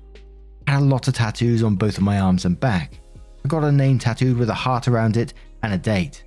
I 0.67 0.71
had 0.71 0.83
a 0.83 0.85
lot 0.85 1.09
of 1.09 1.15
tattoos 1.15 1.63
on 1.63 1.75
both 1.75 1.97
of 1.97 2.03
my 2.03 2.19
arms 2.21 2.45
and 2.45 2.57
back. 2.57 3.01
I 3.43 3.47
got 3.47 3.63
a 3.63 3.71
name 3.71 3.99
tattooed 3.99 4.37
with 4.37 4.49
a 4.49 4.53
heart 4.53 4.87
around 4.87 5.17
it 5.17 5.33
and 5.63 5.73
a 5.73 5.77
date. 5.77 6.23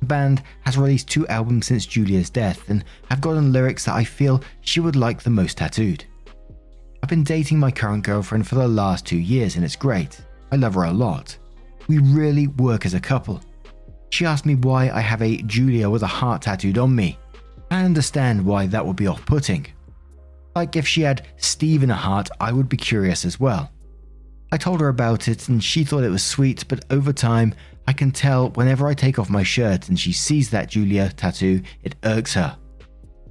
The 0.00 0.06
band 0.06 0.42
has 0.62 0.78
released 0.78 1.08
two 1.08 1.26
albums 1.28 1.66
since 1.66 1.86
Julia's 1.86 2.30
death 2.30 2.68
and 2.70 2.84
have 3.10 3.20
gotten 3.20 3.52
lyrics 3.52 3.84
that 3.84 3.94
I 3.94 4.04
feel 4.04 4.42
she 4.60 4.80
would 4.80 4.96
like 4.96 5.22
the 5.22 5.30
most 5.30 5.58
tattooed. 5.58 6.04
I've 7.02 7.08
been 7.08 7.24
dating 7.24 7.58
my 7.58 7.70
current 7.70 8.04
girlfriend 8.04 8.46
for 8.46 8.56
the 8.56 8.68
last 8.68 9.06
two 9.06 9.18
years 9.18 9.56
and 9.56 9.64
it's 9.64 9.76
great. 9.76 10.20
I 10.52 10.56
love 10.56 10.74
her 10.74 10.84
a 10.84 10.92
lot. 10.92 11.36
We 11.88 11.98
really 11.98 12.46
work 12.46 12.86
as 12.86 12.94
a 12.94 13.00
couple. 13.00 13.40
She 14.10 14.24
asked 14.24 14.46
me 14.46 14.54
why 14.54 14.90
I 14.90 15.00
have 15.00 15.22
a 15.22 15.42
Julia 15.42 15.88
with 15.90 16.02
a 16.02 16.06
heart 16.06 16.42
tattooed 16.42 16.78
on 16.78 16.94
me. 16.94 17.18
I 17.70 17.84
understand 17.84 18.44
why 18.44 18.66
that 18.66 18.84
would 18.84 18.96
be 18.96 19.06
off 19.06 19.24
putting. 19.26 19.66
Like 20.56 20.76
if 20.76 20.88
she 20.88 21.02
had 21.02 21.26
Steve 21.36 21.82
in 21.82 21.90
a 21.90 21.94
heart, 21.94 22.28
I 22.40 22.52
would 22.52 22.68
be 22.68 22.76
curious 22.76 23.24
as 23.24 23.38
well. 23.38 23.70
I 24.50 24.56
told 24.56 24.80
her 24.80 24.88
about 24.88 25.28
it 25.28 25.48
and 25.48 25.62
she 25.62 25.84
thought 25.84 26.04
it 26.04 26.10
was 26.10 26.24
sweet, 26.24 26.64
but 26.68 26.84
over 26.90 27.12
time, 27.12 27.54
I 27.86 27.92
can 27.92 28.10
tell 28.10 28.50
whenever 28.50 28.86
I 28.86 28.94
take 28.94 29.18
off 29.18 29.30
my 29.30 29.42
shirt 29.42 29.88
and 29.88 29.98
she 29.98 30.12
sees 30.12 30.50
that 30.50 30.70
Julia 30.70 31.10
tattoo, 31.10 31.62
it 31.82 31.96
irks 32.04 32.34
her. 32.34 32.56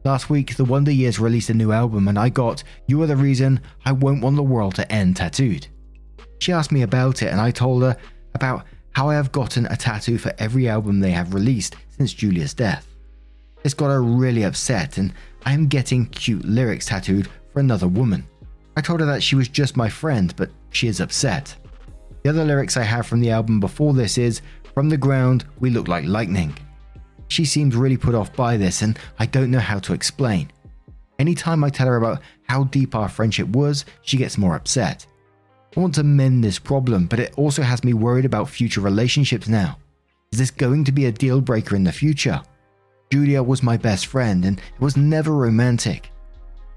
Last 0.04 0.30
week, 0.30 0.56
The 0.56 0.66
Wonder 0.66 0.92
Years 0.92 1.20
released 1.20 1.50
a 1.50 1.54
new 1.54 1.72
album, 1.72 2.08
and 2.08 2.18
I 2.18 2.30
got 2.30 2.64
You 2.88 3.02
Are 3.02 3.08
the 3.08 3.18
Reason 3.18 3.60
I 3.84 3.92
Won't 3.92 4.22
Want 4.24 4.36
the 4.36 4.44
World 4.44 4.76
to 4.76 4.90
End 4.92 5.18
tattooed. 5.18 5.68
She 6.40 6.54
asked 6.54 6.72
me 6.72 6.84
about 6.84 7.22
it, 7.22 7.28
and 7.28 7.42
I 7.42 7.52
told 7.52 7.82
her 7.82 7.98
about 8.36 8.66
how 8.92 9.10
I 9.10 9.16
have 9.16 9.32
gotten 9.32 9.66
a 9.66 9.76
tattoo 9.76 10.18
for 10.18 10.34
every 10.38 10.70
album 10.70 11.00
they 11.00 11.12
have 11.12 11.34
released 11.34 11.76
since 11.90 12.14
Julia's 12.14 12.54
death. 12.54 12.88
This 13.64 13.74
got 13.74 13.90
her 13.90 14.02
really 14.02 14.44
upset, 14.44 14.98
and 14.98 15.14
I 15.46 15.54
am 15.54 15.68
getting 15.68 16.06
cute 16.06 16.46
lyrics 16.46 16.86
tattooed 16.86 17.28
for 17.52 17.60
another 17.60 17.88
woman. 17.88 18.26
I 18.78 18.82
told 18.82 19.00
her 19.02 19.06
that 19.08 19.24
she 19.24 19.36
was 19.36 19.50
just 19.50 19.76
my 19.76 19.90
friend, 19.90 20.34
but 20.38 20.52
she 20.72 20.88
is 20.88 21.00
upset. 21.00 21.56
The 22.24 22.30
other 22.30 22.46
lyrics 22.46 22.78
I 22.78 22.84
have 22.84 23.08
from 23.08 23.20
the 23.20 23.32
album 23.32 23.60
before 23.60 23.94
this 23.94 24.18
is 24.18 24.42
From 24.74 24.90
the 24.90 24.98
ground, 24.98 25.46
we 25.60 25.70
look 25.70 25.88
like 25.88 26.06
lightning. 26.06 26.56
She 27.30 27.46
seems 27.46 27.76
really 27.76 27.98
put 27.98 28.16
off 28.16 28.36
by 28.36 28.58
this, 28.58 28.82
and 28.82 28.98
I 29.20 29.26
don't 29.26 29.52
know 29.52 29.60
how 29.60 29.80
to 29.80 29.94
explain. 29.94 30.52
Anytime 31.20 31.64
I 31.64 31.70
tell 31.70 31.88
her 31.88 31.98
about 31.98 32.22
how 32.44 32.66
deep 32.66 32.94
our 32.94 33.10
friendship 33.10 33.48
was, 33.50 33.86
she 34.04 34.18
gets 34.18 34.38
more 34.38 34.56
upset. 34.56 35.06
I 35.76 35.80
want 35.80 35.96
to 35.96 36.04
mend 36.04 36.44
this 36.44 36.60
problem, 36.60 37.08
but 37.08 37.20
it 37.20 37.34
also 37.38 37.62
has 37.64 37.84
me 37.84 37.94
worried 37.94 38.26
about 38.26 38.50
future 38.50 38.82
relationships 38.82 39.48
now. 39.48 39.78
Is 40.32 40.40
this 40.40 40.52
going 40.52 40.84
to 40.86 40.92
be 40.92 41.06
a 41.06 41.12
deal 41.12 41.42
breaker 41.42 41.76
in 41.76 41.84
the 41.84 41.92
future? 41.92 42.42
Julia 43.12 43.42
was 43.42 43.64
my 43.64 43.78
best 43.78 44.08
friend, 44.08 44.46
and 44.46 44.60
it 44.60 44.82
was 44.82 44.98
never 44.98 45.34
romantic. 45.34 46.12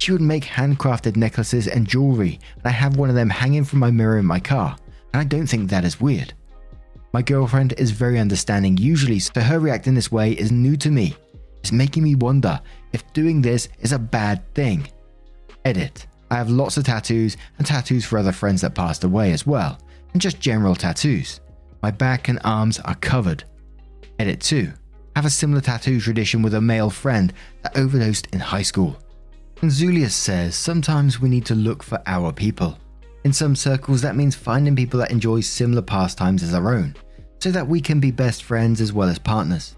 She 0.01 0.13
would 0.13 0.21
make 0.21 0.45
handcrafted 0.45 1.17
necklaces 1.17 1.69
and 1.69 1.87
jewelry, 1.87 2.41
and 2.57 2.67
I 2.67 2.71
have 2.71 2.97
one 2.97 3.09
of 3.09 3.15
them 3.15 3.31
hanging 3.31 3.65
from 3.65 3.79
my 3.79 3.91
mirror 3.91 4.19
in 4.19 4.27
my 4.27 4.41
car 4.41 4.77
and 5.13 5.21
I 5.21 5.25
don't 5.25 5.47
think 5.47 5.71
that 5.71 5.85
is 5.85 6.01
weird. 6.01 6.33
My 7.13 7.23
girlfriend 7.23 7.75
is 7.75 7.91
very 7.91 8.19
understanding 8.19 8.77
usually, 8.77 9.19
so 9.19 9.41
her 9.41 9.59
reacting 9.59 9.95
this 9.95 10.13
way 10.13 10.33
is 10.33 10.53
new 10.53 10.77
to 10.77 10.91
me. 10.91 11.17
It's 11.59 11.73
making 11.73 12.05
me 12.05 12.15
wonder 12.15 12.61
if 12.93 13.13
doing 13.13 13.43
this 13.43 13.69
is 13.81 13.93
a 13.93 13.99
bad 13.99 14.43
thing. 14.55 14.89
Edit. 15.65 16.07
I 16.31 16.37
have 16.37 16.49
lots 16.49 16.77
of 16.77 16.85
tattoos 16.85 17.37
and 17.59 17.67
tattoos 17.67 18.05
for 18.05 18.19
other 18.19 18.31
friends 18.31 18.61
that 18.61 18.77
passed 18.77 19.03
away 19.03 19.33
as 19.33 19.47
well, 19.47 19.81
and 20.13 20.23
just 20.23 20.39
general 20.39 20.77
tattoos. 20.77 21.41
My 21.83 21.91
back 21.91 22.29
and 22.29 22.39
arms 22.45 22.79
are 22.81 22.95
covered. 22.97 23.43
Edit 24.21 24.41
2. 24.41 24.73
I 25.17 25.19
have 25.19 25.27
a 25.27 25.31
similar 25.31 25.61
tattoo 25.61 26.01
tradition 26.01 26.41
with 26.43 26.55
a 26.55 26.61
male 26.61 26.91
friend 26.91 27.33
that 27.63 27.77
overdosed 27.77 28.29
in 28.33 28.39
high 28.39 28.63
school. 28.63 28.97
And 29.63 29.71
Zulius 29.71 30.13
says 30.13 30.57
sometimes 30.57 31.21
we 31.21 31.29
need 31.29 31.45
to 31.47 31.55
look 31.55 31.83
for 31.83 32.03
our 32.07 32.33
people. 32.33 32.79
In 33.25 33.33
some 33.33 33.55
circles, 33.55 34.01
that 34.01 34.17
means 34.17 34.35
finding 34.35 34.75
people 34.75 34.99
that 35.01 35.11
enjoy 35.11 35.41
similar 35.41 35.83
pastimes 35.83 36.43
as 36.43 36.55
our 36.55 36.75
own, 36.75 36.97
so 37.41 37.51
that 37.51 37.67
we 37.67 37.83
can 37.83 38.01
be 38.01 38.11
best 38.11 38.43
friends 38.43 38.81
as 38.81 38.95
well 38.95 39.11
as 39.11 39.19
partners. 39.19 39.77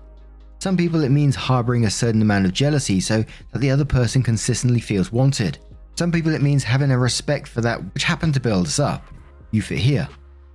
Some 0.61 0.77
people, 0.77 1.03
it 1.03 1.09
means 1.09 1.35
harboring 1.35 1.85
a 1.85 1.91
certain 1.91 2.23
amount 2.23 2.47
of 2.47 2.53
jealousy 2.53 3.01
so 3.01 3.25
that 3.53 3.59
the 3.59 3.73
other 3.73 3.85
person 3.85 4.23
consistently 4.23 4.79
feels 4.79 5.11
wanted. 5.11 5.59
Some 5.99 6.13
people, 6.13 6.33
it 6.33 6.43
means 6.43 6.63
having 6.63 6.93
a 6.93 6.99
respect 6.99 7.49
for 7.49 7.61
that 7.63 7.83
which 7.93 8.05
happened 8.05 8.35
to 8.35 8.41
build 8.41 8.69
us 8.69 8.79
up. 8.79 9.05
You 9.51 9.63
fit 9.63 9.79
here. 9.79 10.09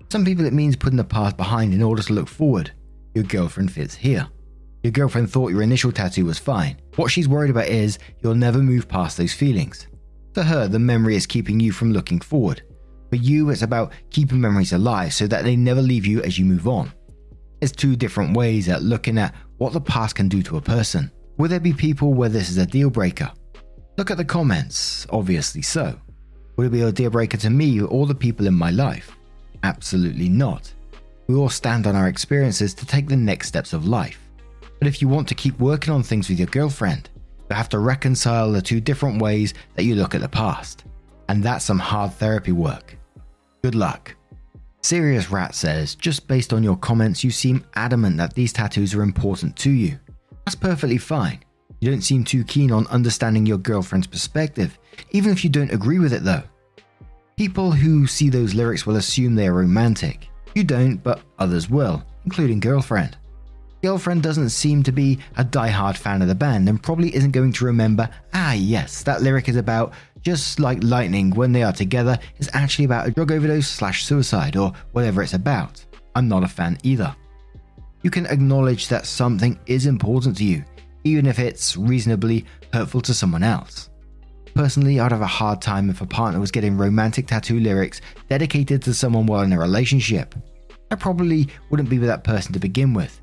Some 0.10 0.24
people, 0.24 0.46
it 0.46 0.54
means 0.54 0.78
putting 0.78 0.96
the 0.96 1.04
past 1.04 1.36
behind 1.36 1.74
in 1.74 1.84
order 1.84 2.02
to 2.02 2.14
look 2.14 2.30
forward. 2.30 2.72
Your 3.14 3.26
girlfriend 3.26 3.74
fits 3.74 3.96
here. 3.96 4.30
Your 4.88 4.94
girlfriend 4.94 5.30
thought 5.30 5.52
your 5.52 5.64
initial 5.64 5.92
tattoo 5.92 6.24
was 6.24 6.40
fine. 6.40 6.78
What 6.96 7.12
she's 7.12 7.28
worried 7.28 7.50
about 7.50 7.68
is 7.68 8.00
you'll 8.22 8.36
never 8.36 8.60
move 8.60 8.88
past 8.88 9.18
those 9.18 9.34
feelings. 9.34 9.86
To 10.36 10.42
her, 10.42 10.70
the 10.70 10.80
memory 10.80 11.18
is 11.18 11.26
keeping 11.26 11.60
you 11.60 11.74
from 11.74 11.92
looking 11.92 12.22
forward. 12.22 12.62
For 13.10 13.18
you, 13.18 13.50
it's 13.50 13.64
about 13.64 13.92
keeping 14.12 14.40
memories 14.40 14.72
alive 14.72 15.14
so 15.14 15.28
that 15.28 15.44
they 15.44 15.58
never 15.58 15.82
leave 15.82 16.06
you 16.06 16.24
as 16.24 16.40
you 16.40 16.46
move 16.46 16.70
on. 16.70 16.94
There's 17.60 17.74
two 17.74 17.98
different 17.98 18.38
ways 18.38 18.70
at 18.70 18.82
looking 18.82 19.18
at 19.18 19.36
what 19.58 19.74
the 19.74 19.82
past 19.82 20.16
can 20.16 20.30
do 20.30 20.42
to 20.44 20.56
a 20.56 20.62
person. 20.62 21.12
Will 21.36 21.50
there 21.50 21.60
be 21.60 21.74
people 21.74 22.14
where 22.14 22.30
this 22.30 22.50
is 22.50 22.56
a 22.56 22.66
deal 22.66 22.90
breaker? 22.90 23.30
Look 23.98 24.10
at 24.10 24.16
the 24.16 24.24
comments, 24.24 25.06
obviously 25.10 25.64
so. 25.64 26.00
Will 26.56 26.68
it 26.68 26.72
be 26.72 26.84
a 26.84 26.94
deal 26.94 27.10
breaker 27.10 27.36
to 27.36 27.50
me 27.50 27.82
or 27.82 28.06
the 28.06 28.16
people 28.16 28.48
in 28.48 28.54
my 28.54 28.72
life? 28.72 29.18
Absolutely 29.64 30.30
not. 30.30 30.74
We 31.28 31.36
all 31.36 31.50
stand 31.50 31.88
on 31.88 31.96
our 31.98 32.08
experiences 32.08 32.74
to 32.76 32.86
take 32.86 33.10
the 33.10 33.18
next 33.18 33.50
steps 33.50 33.74
of 33.74 33.86
life. 33.86 34.22
But 34.80 34.88
if 34.88 35.02
you 35.02 35.08
want 35.08 35.28
to 35.30 35.36
keep 35.36 35.60
working 35.60 35.94
on 35.94 36.04
things 36.04 36.30
with 36.30 36.40
your 36.40 36.48
girlfriend, 36.48 37.10
you 37.50 37.56
have 37.56 37.70
to 37.70 37.80
reconcile 37.80 38.52
the 38.52 38.62
two 38.62 38.82
different 38.82 39.22
ways 39.22 39.54
that 39.76 39.84
you 39.84 39.96
look 39.96 40.16
at 40.16 40.22
the 40.22 40.30
past. 40.30 40.84
And 41.30 41.44
that's 41.44 41.66
some 41.66 41.80
hard 41.80 42.14
therapy 42.14 42.52
work. 42.52 42.98
Good 43.64 43.76
luck. 43.76 44.16
Serious 44.82 45.32
Rat 45.32 45.56
says, 45.56 45.96
just 45.96 46.28
based 46.28 46.54
on 46.54 46.64
your 46.64 46.78
comments, 46.78 47.24
you 47.24 47.32
seem 47.32 47.66
adamant 47.76 48.18
that 48.18 48.34
these 48.34 48.54
tattoos 48.54 48.94
are 48.94 49.02
important 49.02 49.56
to 49.58 49.72
you. 49.72 50.00
That's 50.46 50.56
perfectly 50.56 50.98
fine. 50.98 51.44
You 51.82 51.92
don't 51.92 52.02
seem 52.02 52.24
too 52.24 52.44
keen 52.44 52.72
on 52.72 52.88
understanding 52.88 53.46
your 53.46 53.58
girlfriend's 53.58 54.08
perspective, 54.08 54.80
even 55.12 55.32
if 55.32 55.44
you 55.44 55.50
don't 55.50 55.74
agree 55.74 56.00
with 56.00 56.14
it 56.14 56.24
though. 56.24 56.44
People 57.36 57.72
who 57.72 58.08
see 58.08 58.30
those 58.30 58.56
lyrics 58.56 58.86
will 58.86 58.96
assume 58.96 59.36
they 59.36 59.48
are 59.48 59.54
romantic. 59.54 60.28
You 60.56 60.64
don't, 60.64 60.98
but 60.98 61.22
others 61.38 61.70
will, 61.70 62.04
including 62.26 62.60
girlfriend. 62.60 63.18
Girlfriend 63.84 64.24
doesn't 64.24 64.50
seem 64.50 64.82
to 64.84 64.92
be 64.92 65.20
a 65.38 65.44
die-hard 65.44 65.98
fan 65.98 66.22
of 66.22 66.28
the 66.28 66.36
band 66.36 66.68
and 66.68 66.82
probably 66.82 67.16
isn't 67.16 67.32
going 67.32 67.52
to 67.54 67.66
remember, 67.66 68.10
ah, 68.34 68.54
yes, 68.54 69.04
that 69.04 69.22
lyric 69.22 69.50
is 69.50 69.56
about 69.56 69.94
just 70.22 70.60
like 70.60 70.84
lightning 70.84 71.30
when 71.32 71.52
they 71.52 71.64
are 71.64 71.74
together 71.74 72.18
is 72.40 72.50
actually 72.54 72.86
about 72.86 73.08
a 73.08 73.12
drug 73.12 73.32
overdose 73.32 73.68
slash 73.68 74.04
suicide 74.04 74.56
or 74.56 74.74
whatever 74.94 75.22
it's 75.22 75.34
about. 75.34 75.86
I'm 76.16 76.28
not 76.28 76.44
a 76.44 76.48
fan 76.48 76.80
either. 76.84 77.16
You 78.02 78.10
can 78.10 78.26
acknowledge 78.26 78.88
that 78.88 79.06
something 79.06 79.60
is 79.68 79.86
important 79.86 80.38
to 80.38 80.44
you, 80.44 80.66
even 81.04 81.28
if 81.28 81.38
it's 81.38 81.78
reasonably 81.78 82.46
hurtful 82.74 83.02
to 83.02 83.14
someone 83.14 83.44
else. 83.44 83.90
Personally, 84.56 85.00
I'd 85.00 85.12
have 85.12 85.22
a 85.22 85.28
hard 85.28 85.62
time 85.62 85.90
if 85.90 86.02
a 86.02 86.06
partner 86.08 86.40
was 86.40 86.50
getting 86.50 86.78
romantic 86.78 87.28
tattoo 87.28 87.60
lyrics 87.60 88.02
dedicated 88.28 88.82
to 88.84 88.94
someone 88.94 89.28
while 89.28 89.44
in 89.44 89.54
a 89.54 89.60
relationship. 89.60 90.34
I 90.90 90.96
probably 90.96 91.48
wouldn't 91.70 91.90
be 91.90 92.00
with 92.00 92.08
that 92.08 92.24
person 92.24 92.54
to 92.54 92.60
begin 92.60 92.94
with, 92.94 93.22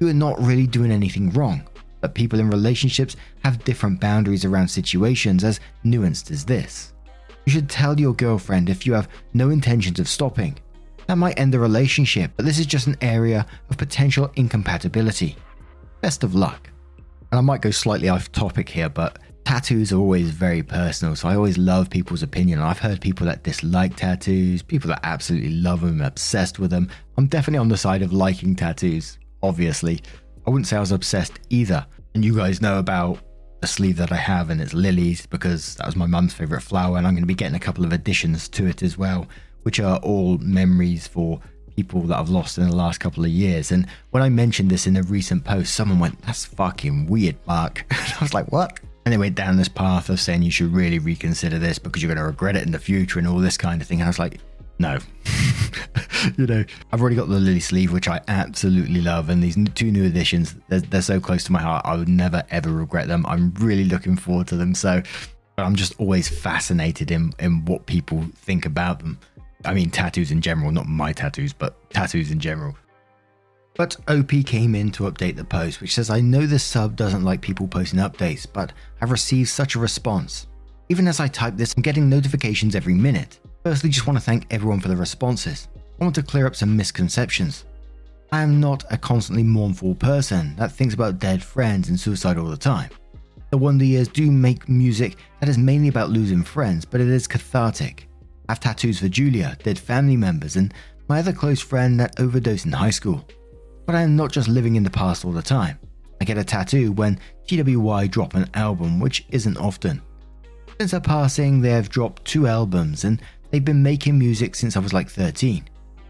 you 0.00 0.08
are 0.08 0.14
not 0.14 0.40
really 0.40 0.66
doing 0.66 0.90
anything 0.90 1.30
wrong. 1.30 1.62
But 2.00 2.14
people 2.14 2.38
in 2.38 2.50
relationships 2.50 3.16
have 3.42 3.64
different 3.64 4.00
boundaries 4.00 4.44
around 4.44 4.68
situations 4.68 5.42
as 5.44 5.60
nuanced 5.84 6.30
as 6.30 6.44
this. 6.44 6.92
You 7.44 7.52
should 7.52 7.68
tell 7.68 7.98
your 7.98 8.14
girlfriend 8.14 8.68
if 8.68 8.86
you 8.86 8.92
have 8.92 9.08
no 9.34 9.50
intentions 9.50 9.98
of 9.98 10.08
stopping. 10.08 10.58
That 11.06 11.18
might 11.18 11.38
end 11.38 11.52
the 11.52 11.58
relationship, 11.58 12.32
but 12.36 12.44
this 12.44 12.58
is 12.58 12.66
just 12.66 12.86
an 12.86 12.98
area 13.00 13.46
of 13.70 13.78
potential 13.78 14.30
incompatibility. 14.36 15.36
Best 16.02 16.22
of 16.22 16.34
luck. 16.34 16.70
And 17.32 17.38
I 17.38 17.40
might 17.40 17.62
go 17.62 17.70
slightly 17.70 18.08
off 18.08 18.30
topic 18.30 18.68
here, 18.68 18.90
but 18.90 19.18
tattoos 19.44 19.92
are 19.92 19.98
always 19.98 20.30
very 20.30 20.62
personal, 20.62 21.16
so 21.16 21.28
I 21.28 21.34
always 21.34 21.56
love 21.56 21.88
people's 21.88 22.22
opinion. 22.22 22.60
I've 22.60 22.78
heard 22.78 23.00
people 23.00 23.26
that 23.26 23.42
dislike 23.42 23.96
tattoos, 23.96 24.62
people 24.62 24.88
that 24.88 25.00
absolutely 25.02 25.50
love 25.50 25.80
them, 25.80 26.02
obsessed 26.02 26.58
with 26.58 26.70
them. 26.70 26.90
I'm 27.16 27.26
definitely 27.26 27.60
on 27.60 27.68
the 27.68 27.76
side 27.78 28.02
of 28.02 28.12
liking 28.12 28.54
tattoos 28.54 29.18
obviously. 29.42 30.00
I 30.46 30.50
wouldn't 30.50 30.66
say 30.66 30.76
I 30.76 30.80
was 30.80 30.92
obsessed 30.92 31.38
either. 31.50 31.86
And 32.14 32.24
you 32.24 32.34
guys 32.34 32.62
know 32.62 32.78
about 32.78 33.18
the 33.60 33.66
sleeve 33.66 33.96
that 33.96 34.12
I 34.12 34.16
have, 34.16 34.50
and 34.50 34.60
it's 34.60 34.74
lilies 34.74 35.26
because 35.26 35.74
that 35.76 35.86
was 35.86 35.96
my 35.96 36.06
mum's 36.06 36.34
favorite 36.34 36.62
flower. 36.62 36.96
And 36.96 37.06
I'm 37.06 37.14
going 37.14 37.22
to 37.22 37.28
be 37.28 37.34
getting 37.34 37.56
a 37.56 37.60
couple 37.60 37.84
of 37.84 37.92
additions 37.92 38.48
to 38.50 38.66
it 38.66 38.82
as 38.82 38.96
well, 38.96 39.26
which 39.62 39.80
are 39.80 39.98
all 39.98 40.38
memories 40.38 41.06
for 41.06 41.40
people 41.76 42.02
that 42.02 42.18
I've 42.18 42.28
lost 42.28 42.58
in 42.58 42.68
the 42.68 42.74
last 42.74 42.98
couple 42.98 43.24
of 43.24 43.30
years. 43.30 43.70
And 43.70 43.86
when 44.10 44.22
I 44.22 44.28
mentioned 44.28 44.70
this 44.70 44.86
in 44.86 44.96
a 44.96 45.02
recent 45.02 45.44
post, 45.44 45.74
someone 45.74 46.00
went, 46.00 46.20
That's 46.22 46.44
fucking 46.44 47.06
weird, 47.06 47.36
Mark. 47.46 47.84
I 47.90 48.16
was 48.20 48.34
like, 48.34 48.50
What? 48.50 48.80
And 49.04 49.12
they 49.12 49.18
went 49.18 49.36
down 49.36 49.56
this 49.56 49.68
path 49.68 50.10
of 50.10 50.20
saying 50.20 50.42
you 50.42 50.50
should 50.50 50.72
really 50.72 50.98
reconsider 50.98 51.58
this 51.58 51.78
because 51.78 52.02
you're 52.02 52.12
going 52.12 52.22
to 52.22 52.24
regret 52.24 52.56
it 52.56 52.66
in 52.66 52.72
the 52.72 52.78
future 52.78 53.18
and 53.18 53.28
all 53.28 53.38
this 53.38 53.56
kind 53.56 53.80
of 53.80 53.88
thing. 53.88 54.00
And 54.00 54.06
I 54.06 54.10
was 54.10 54.18
like, 54.18 54.40
no. 54.78 54.98
you 56.36 56.46
know, 56.46 56.64
I've 56.92 57.00
already 57.00 57.16
got 57.16 57.28
the 57.28 57.38
Lily 57.38 57.60
sleeve, 57.60 57.92
which 57.92 58.08
I 58.08 58.20
absolutely 58.28 59.00
love, 59.00 59.28
and 59.28 59.42
these 59.42 59.56
two 59.74 59.90
new 59.90 60.04
editions, 60.04 60.56
they're, 60.68 60.80
they're 60.80 61.02
so 61.02 61.20
close 61.20 61.44
to 61.44 61.52
my 61.52 61.60
heart. 61.60 61.84
I 61.84 61.96
would 61.96 62.08
never 62.08 62.42
ever 62.50 62.70
regret 62.70 63.08
them. 63.08 63.26
I'm 63.26 63.52
really 63.54 63.84
looking 63.84 64.16
forward 64.16 64.48
to 64.48 64.56
them. 64.56 64.74
So, 64.74 65.02
I'm 65.56 65.74
just 65.74 65.98
always 65.98 66.28
fascinated 66.28 67.10
in 67.10 67.32
in 67.38 67.64
what 67.64 67.86
people 67.86 68.24
think 68.36 68.66
about 68.66 69.00
them. 69.00 69.18
I 69.64 69.74
mean, 69.74 69.90
tattoos 69.90 70.30
in 70.30 70.40
general, 70.40 70.70
not 70.70 70.86
my 70.86 71.12
tattoos, 71.12 71.52
but 71.52 71.90
tattoos 71.90 72.30
in 72.30 72.38
general. 72.38 72.76
But 73.74 73.96
OP 74.08 74.30
came 74.44 74.74
in 74.74 74.90
to 74.92 75.04
update 75.04 75.36
the 75.36 75.44
post, 75.44 75.80
which 75.80 75.94
says, 75.94 76.10
I 76.10 76.20
know 76.20 76.46
this 76.46 76.64
sub 76.64 76.96
doesn't 76.96 77.24
like 77.24 77.40
people 77.40 77.68
posting 77.68 78.00
updates, 78.00 78.44
but 78.52 78.72
I've 79.00 79.12
received 79.12 79.50
such 79.50 79.76
a 79.76 79.78
response. 79.78 80.48
Even 80.90 81.06
as 81.06 81.20
I 81.20 81.28
type 81.28 81.56
this, 81.56 81.74
I'm 81.74 81.82
getting 81.82 82.08
notifications 82.08 82.74
every 82.74 82.94
minute. 82.94 83.40
Firstly, 83.62 83.90
just 83.90 84.06
want 84.06 84.18
to 84.18 84.24
thank 84.24 84.46
everyone 84.50 84.80
for 84.80 84.88
the 84.88 84.96
responses. 84.96 85.68
I 86.00 86.04
want 86.04 86.14
to 86.14 86.22
clear 86.22 86.46
up 86.46 86.56
some 86.56 86.76
misconceptions. 86.76 87.66
I 88.32 88.42
am 88.42 88.58
not 88.58 88.84
a 88.90 88.96
constantly 88.96 89.42
mournful 89.42 89.96
person 89.96 90.56
that 90.56 90.72
thinks 90.72 90.94
about 90.94 91.18
dead 91.18 91.42
friends 91.42 91.90
and 91.90 92.00
suicide 92.00 92.38
all 92.38 92.46
the 92.46 92.56
time. 92.56 92.88
The 93.50 93.58
Wonder 93.58 93.84
Years 93.84 94.08
do 94.08 94.30
make 94.30 94.68
music 94.68 95.16
that 95.40 95.48
is 95.48 95.58
mainly 95.58 95.88
about 95.88 96.10
losing 96.10 96.42
friends, 96.42 96.86
but 96.86 97.02
it 97.02 97.08
is 97.08 97.26
cathartic. 97.26 98.08
I 98.48 98.52
have 98.52 98.60
tattoos 98.60 99.00
for 99.00 99.08
Julia, 99.08 99.58
dead 99.62 99.78
family 99.78 100.16
members, 100.16 100.56
and 100.56 100.72
my 101.08 101.18
other 101.18 101.32
close 101.32 101.60
friend 101.60 102.00
that 102.00 102.18
overdosed 102.18 102.64
in 102.64 102.72
high 102.72 102.90
school. 102.90 103.26
But 103.84 103.94
I 103.94 104.02
am 104.02 104.16
not 104.16 104.32
just 104.32 104.48
living 104.48 104.76
in 104.76 104.84
the 104.84 104.90
past 104.90 105.24
all 105.24 105.32
the 105.32 105.42
time. 105.42 105.78
I 106.20 106.24
get 106.24 106.38
a 106.38 106.44
tattoo 106.44 106.92
when 106.92 107.20
TWY 107.46 108.06
drop 108.06 108.34
an 108.34 108.48
album, 108.54 109.00
which 109.00 109.26
isn't 109.30 109.56
often. 109.58 110.00
Since 110.80 110.92
her 110.92 111.00
passing, 111.00 111.60
they 111.60 111.70
have 111.70 111.88
dropped 111.88 112.24
two 112.24 112.46
albums, 112.46 113.04
and 113.04 113.20
They've 113.50 113.64
been 113.64 113.82
making 113.82 114.18
music 114.18 114.54
since 114.54 114.76
I 114.76 114.80
was 114.80 114.92
like 114.92 115.08
13. 115.08 115.64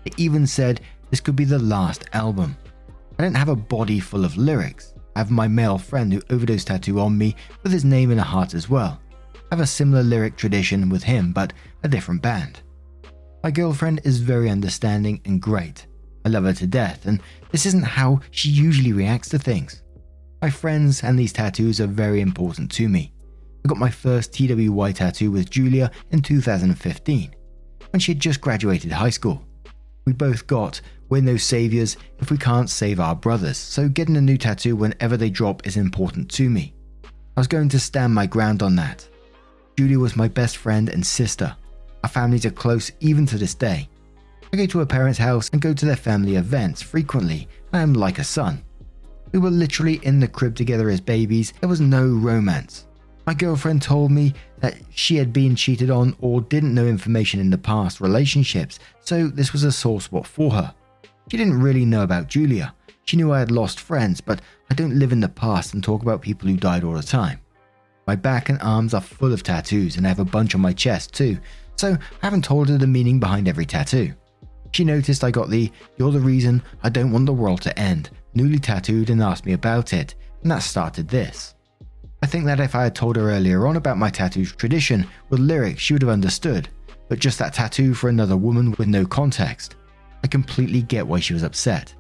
They 0.05 0.11
even 0.17 0.47
said 0.47 0.81
this 1.11 1.21
could 1.21 1.37
be 1.37 1.45
the 1.45 1.59
last 1.59 2.05
album. 2.13 2.57
I 3.19 3.23
don't 3.23 3.35
have 3.35 3.49
a 3.49 3.57
body 3.57 4.01
full 4.01 4.25
of 4.25 4.37
lyrics. 4.37 4.95
I 5.15 5.21
have 5.21 5.31
my 5.31 5.49
male 5.49 5.79
friend 5.79 6.13
who 6.13 6.21
overdosed 6.31 6.67
tattoo 6.67 7.01
on 7.01 7.17
me 7.17 7.37
with 7.63 7.73
his 7.73 7.85
name 7.85 8.11
in 8.11 8.19
a 8.19 8.25
heart 8.25 8.55
as 8.55 8.69
well. 8.69 9.01
I 9.35 9.55
have 9.55 9.61
a 9.61 9.67
similar 9.67 10.03
lyric 10.03 10.37
tradition 10.37 10.89
with 10.89 11.03
him, 11.03 11.33
but 11.33 11.53
a 11.83 11.89
different 11.89 12.23
band. 12.23 12.61
My 13.43 13.51
girlfriend 13.51 14.01
is 14.05 14.19
very 14.19 14.51
understanding 14.51 15.21
and 15.25 15.41
great. 15.41 15.87
I 16.25 16.29
love 16.29 16.45
her 16.45 16.53
to 16.55 16.67
death, 16.67 17.07
and 17.07 17.21
this 17.51 17.67
isn't 17.67 17.85
how 17.85 18.21
she 18.31 18.51
usually 18.51 18.93
reacts 18.93 19.29
to 19.31 19.39
things. 19.39 19.83
My 20.43 20.51
friends 20.51 21.03
and 21.03 21.19
these 21.19 21.33
tattoos 21.33 21.81
are 21.81 21.87
very 21.87 22.21
important 22.21 22.71
to 22.73 22.89
me. 22.89 23.13
I 23.69 23.77
got 23.77 23.79
my 23.79 23.91
first 23.91 24.33
TWY 24.33 24.93
tattoo 24.93 25.31
with 25.31 25.51
Julia 25.51 25.91
in 26.11 26.23
2015, 26.23 27.35
when 27.91 28.01
she 28.01 28.13
had 28.13 28.19
just 28.19 28.41
graduated 28.41 28.91
high 28.91 29.11
school. 29.11 29.43
We 30.07 30.15
both 30.15 30.47
got, 30.47 30.81
we're 31.11 31.21
no 31.21 31.37
saviors 31.37 31.99
if 32.19 32.31
we 32.31 32.39
can't 32.39 32.71
save 32.71 32.99
our 32.99 33.15
brothers, 33.15 33.59
so 33.59 33.91
getting 33.91 34.17
a 34.17 34.23
new 34.23 34.39
tattoo 34.39 34.75
whenever 34.75 35.19
they 35.19 35.29
drop 35.29 35.67
is 35.67 35.77
important 35.77 36.31
to 36.31 36.49
me. 36.49 36.73
I 37.37 37.41
was 37.41 37.47
going 37.47 37.69
to 37.69 37.79
stand 37.79 38.15
my 38.15 38.25
ground 38.25 38.63
on 38.63 38.75
that. 38.77 39.07
Julia 39.77 39.99
was 39.99 40.17
my 40.17 40.29
best 40.29 40.57
friend 40.57 40.89
and 40.89 41.07
sister. 41.07 41.55
Our 42.03 42.09
families 42.09 42.47
are 42.47 42.51
close 42.51 42.91
even 43.01 43.27
to 43.27 43.37
this 43.37 43.53
day. 43.53 43.91
I 44.51 44.57
go 44.57 44.65
to 44.65 44.79
her 44.79 44.87
parents' 44.87 45.19
house 45.19 45.51
and 45.51 45.61
go 45.61 45.75
to 45.75 45.85
their 45.85 45.95
family 45.95 46.37
events 46.37 46.81
frequently. 46.81 47.49
I 47.75 47.81
am 47.81 47.93
like 47.93 48.19
a 48.19 48.25
son. 48.25 48.65
We 49.33 49.41
were 49.41 49.51
literally 49.51 50.01
in 50.05 50.21
the 50.21 50.29
crib 50.29 50.57
together 50.57 50.89
as 50.89 51.03
babies. 51.03 51.53
There 51.61 51.69
was 51.69 51.83
no 51.83 52.07
romance. 52.07 52.87
My 53.29 53.35
girlfriend 53.35 53.83
told 53.83 54.11
me 54.11 54.33
that 54.61 54.79
she 54.89 55.17
had 55.17 55.35
been 55.35 55.55
cheated 55.55 55.91
on 55.91 56.17
or 56.23 56.41
didn't 56.41 56.73
know 56.73 56.87
information 56.87 57.41
in 57.41 57.51
the 57.51 57.59
past 57.59 58.01
relationships, 58.01 58.79
so 59.01 59.27
this 59.27 59.53
was 59.53 59.65
a 59.65 59.71
sore 59.71 60.01
spot 60.01 60.27
for 60.27 60.51
her. 60.53 60.75
She 61.31 61.37
didn't 61.37 61.61
really 61.61 61.85
know 61.85 62.05
about 62.05 62.29
Julia. 62.29 62.75
She 63.05 63.19
knew 63.19 63.31
I 63.31 63.41
had 63.41 63.51
lost 63.51 63.81
friends, 63.81 64.23
but 64.23 64.41
I 64.71 64.75
don't 64.75 64.99
live 64.99 65.13
in 65.13 65.21
the 65.21 65.29
past 65.29 65.75
and 65.75 65.85
talk 65.85 66.01
about 66.01 66.23
people 66.23 66.49
who 66.49 66.57
died 66.57 66.85
all 66.85 66.95
the 66.95 67.03
time. 67.03 67.39
My 68.07 68.17
back 68.17 68.49
and 68.49 68.59
arms 68.63 68.95
are 68.95 69.03
full 69.03 69.35
of 69.35 69.43
tattoos, 69.43 69.99
and 69.99 70.07
I 70.07 70.09
have 70.09 70.21
a 70.21 70.25
bunch 70.25 70.55
on 70.55 70.63
my 70.63 70.73
chest 70.73 71.13
too, 71.13 71.37
so 71.77 71.99
I 72.23 72.25
haven't 72.25 72.47
told 72.47 72.71
her 72.71 72.79
the 72.79 72.87
meaning 72.87 73.21
behind 73.21 73.47
every 73.47 73.67
tattoo. 73.67 74.15
She 74.73 74.85
noticed 74.85 75.23
I 75.23 75.31
got 75.31 75.51
the 75.51 75.71
You're 75.99 76.13
the 76.13 76.19
reason 76.19 76.63
I 76.83 76.89
don't 76.89 77.13
want 77.13 77.27
the 77.27 77.35
world 77.35 77.61
to 77.61 77.79
end, 77.79 78.09
newly 78.33 78.59
tattooed, 78.59 79.11
and 79.11 79.23
asked 79.23 79.45
me 79.45 79.53
about 79.53 79.93
it, 79.93 80.15
and 80.41 80.51
that 80.51 80.63
started 80.63 81.09
this. 81.09 81.55
I 82.23 82.27
think 82.27 82.45
that 82.47 82.61
if 82.61 82.75
I 82.75 82.85
had 82.85 82.95
told 82.95 83.17
her 83.17 83.31
earlier 83.31 83.67
on 83.67 83.77
about 83.77 83.99
my 83.99 84.11
tattoo 84.11 84.45
tradition 84.45 85.07
with 85.31 85.41
lyrics, 85.41 85.81
she 85.81 85.95
would 85.95 86.03
have 86.03 86.11
understood, 86.11 86.69
but 87.09 87.21
just 87.21 87.39
that 87.39 87.55
tattoo 87.55 87.95
for 87.95 88.09
another 88.09 88.37
woman 88.37 88.75
with 88.79 88.89
no 88.89 89.07
context. 89.07 89.77
I 90.25 90.27
completely 90.27 90.83
get 90.83 91.07
why 91.07 91.21
she 91.21 91.33
was 91.33 91.45
upset. 91.45 91.95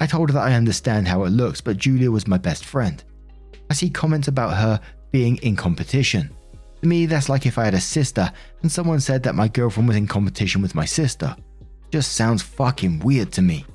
I 0.00 0.06
told 0.06 0.30
her 0.30 0.34
that 0.34 0.46
I 0.46 0.54
understand 0.54 1.06
how 1.06 1.24
it 1.24 1.30
looks, 1.30 1.60
but 1.60 1.76
Julia 1.76 2.10
was 2.10 2.26
my 2.26 2.38
best 2.38 2.64
friend. 2.64 3.04
I 3.68 3.74
see 3.74 3.90
comments 3.90 4.28
about 4.28 4.56
her 4.56 4.80
being 5.10 5.36
in 5.38 5.56
competition. 5.56 6.30
To 6.80 6.88
me, 6.88 7.04
that's 7.04 7.28
like 7.28 7.44
if 7.44 7.58
I 7.58 7.64
had 7.66 7.74
a 7.74 7.80
sister 7.80 8.32
and 8.62 8.72
someone 8.72 9.00
said 9.00 9.22
that 9.24 9.34
my 9.34 9.48
girlfriend 9.48 9.88
was 9.88 9.98
in 9.98 10.06
competition 10.06 10.62
with 10.62 10.74
my 10.74 10.86
sister. 10.86 11.36
Just 11.92 12.12
sounds 12.12 12.42
fucking 12.42 13.00
weird 13.00 13.30
to 13.32 13.42
me. 13.42 13.66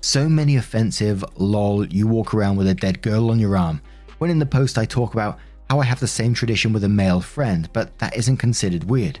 So 0.00 0.28
many 0.28 0.56
offensive, 0.56 1.24
lol, 1.36 1.86
you 1.86 2.08
walk 2.08 2.34
around 2.34 2.56
with 2.56 2.66
a 2.66 2.74
dead 2.74 3.00
girl 3.02 3.30
on 3.30 3.38
your 3.38 3.56
arm, 3.56 3.80
when 4.18 4.30
in 4.30 4.38
the 4.38 4.46
post 4.46 4.78
I 4.78 4.84
talk 4.84 5.14
about 5.14 5.38
how 5.70 5.80
I 5.80 5.84
have 5.84 6.00
the 6.00 6.06
same 6.06 6.34
tradition 6.34 6.72
with 6.72 6.84
a 6.84 6.88
male 6.88 7.20
friend, 7.20 7.68
but 7.72 7.96
that 7.98 8.16
isn't 8.16 8.36
considered 8.38 8.84
weird. 8.84 9.20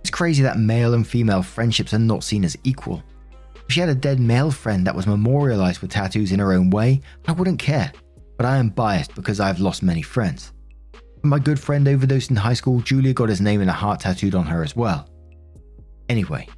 It's 0.00 0.10
crazy 0.10 0.42
that 0.42 0.58
male 0.58 0.94
and 0.94 1.06
female 1.06 1.42
friendships 1.42 1.94
are 1.94 1.98
not 1.98 2.24
seen 2.24 2.44
as 2.44 2.56
equal. 2.64 3.02
If 3.54 3.74
she 3.74 3.80
had 3.80 3.88
a 3.88 3.94
dead 3.94 4.18
male 4.18 4.50
friend 4.50 4.86
that 4.86 4.94
was 4.94 5.06
memorialized 5.06 5.80
with 5.80 5.90
tattoos 5.90 6.32
in 6.32 6.40
her 6.40 6.52
own 6.52 6.70
way, 6.70 7.00
I 7.26 7.32
wouldn't 7.32 7.58
care, 7.58 7.92
but 8.36 8.46
I 8.46 8.56
am 8.56 8.70
biased 8.70 9.14
because 9.14 9.38
I 9.38 9.46
have 9.46 9.60
lost 9.60 9.82
many 9.82 10.02
friends. 10.02 10.52
When 11.20 11.30
my 11.30 11.38
good 11.38 11.60
friend 11.60 11.86
overdosed 11.86 12.30
in 12.30 12.36
high 12.36 12.54
school, 12.54 12.80
Julia 12.80 13.12
got 13.12 13.28
his 13.28 13.40
name 13.40 13.60
and 13.60 13.70
a 13.70 13.74
heart 13.74 14.00
tattooed 14.00 14.34
on 14.34 14.46
her 14.46 14.64
as 14.64 14.74
well. 14.74 15.08
Anyway, 16.08 16.48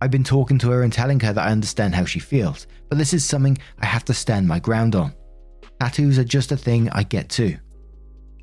I've 0.00 0.12
been 0.12 0.22
talking 0.22 0.58
to 0.58 0.70
her 0.70 0.82
and 0.82 0.92
telling 0.92 1.18
her 1.20 1.32
that 1.32 1.46
I 1.46 1.50
understand 1.50 1.94
how 1.94 2.04
she 2.04 2.20
feels, 2.20 2.66
but 2.88 2.98
this 2.98 3.12
is 3.12 3.24
something 3.24 3.58
I 3.80 3.86
have 3.86 4.04
to 4.04 4.14
stand 4.14 4.46
my 4.46 4.60
ground 4.60 4.94
on. 4.94 5.14
Tattoos 5.80 6.18
are 6.18 6.24
just 6.24 6.52
a 6.52 6.56
thing 6.56 6.88
I 6.90 7.02
get 7.02 7.28
too. 7.28 7.56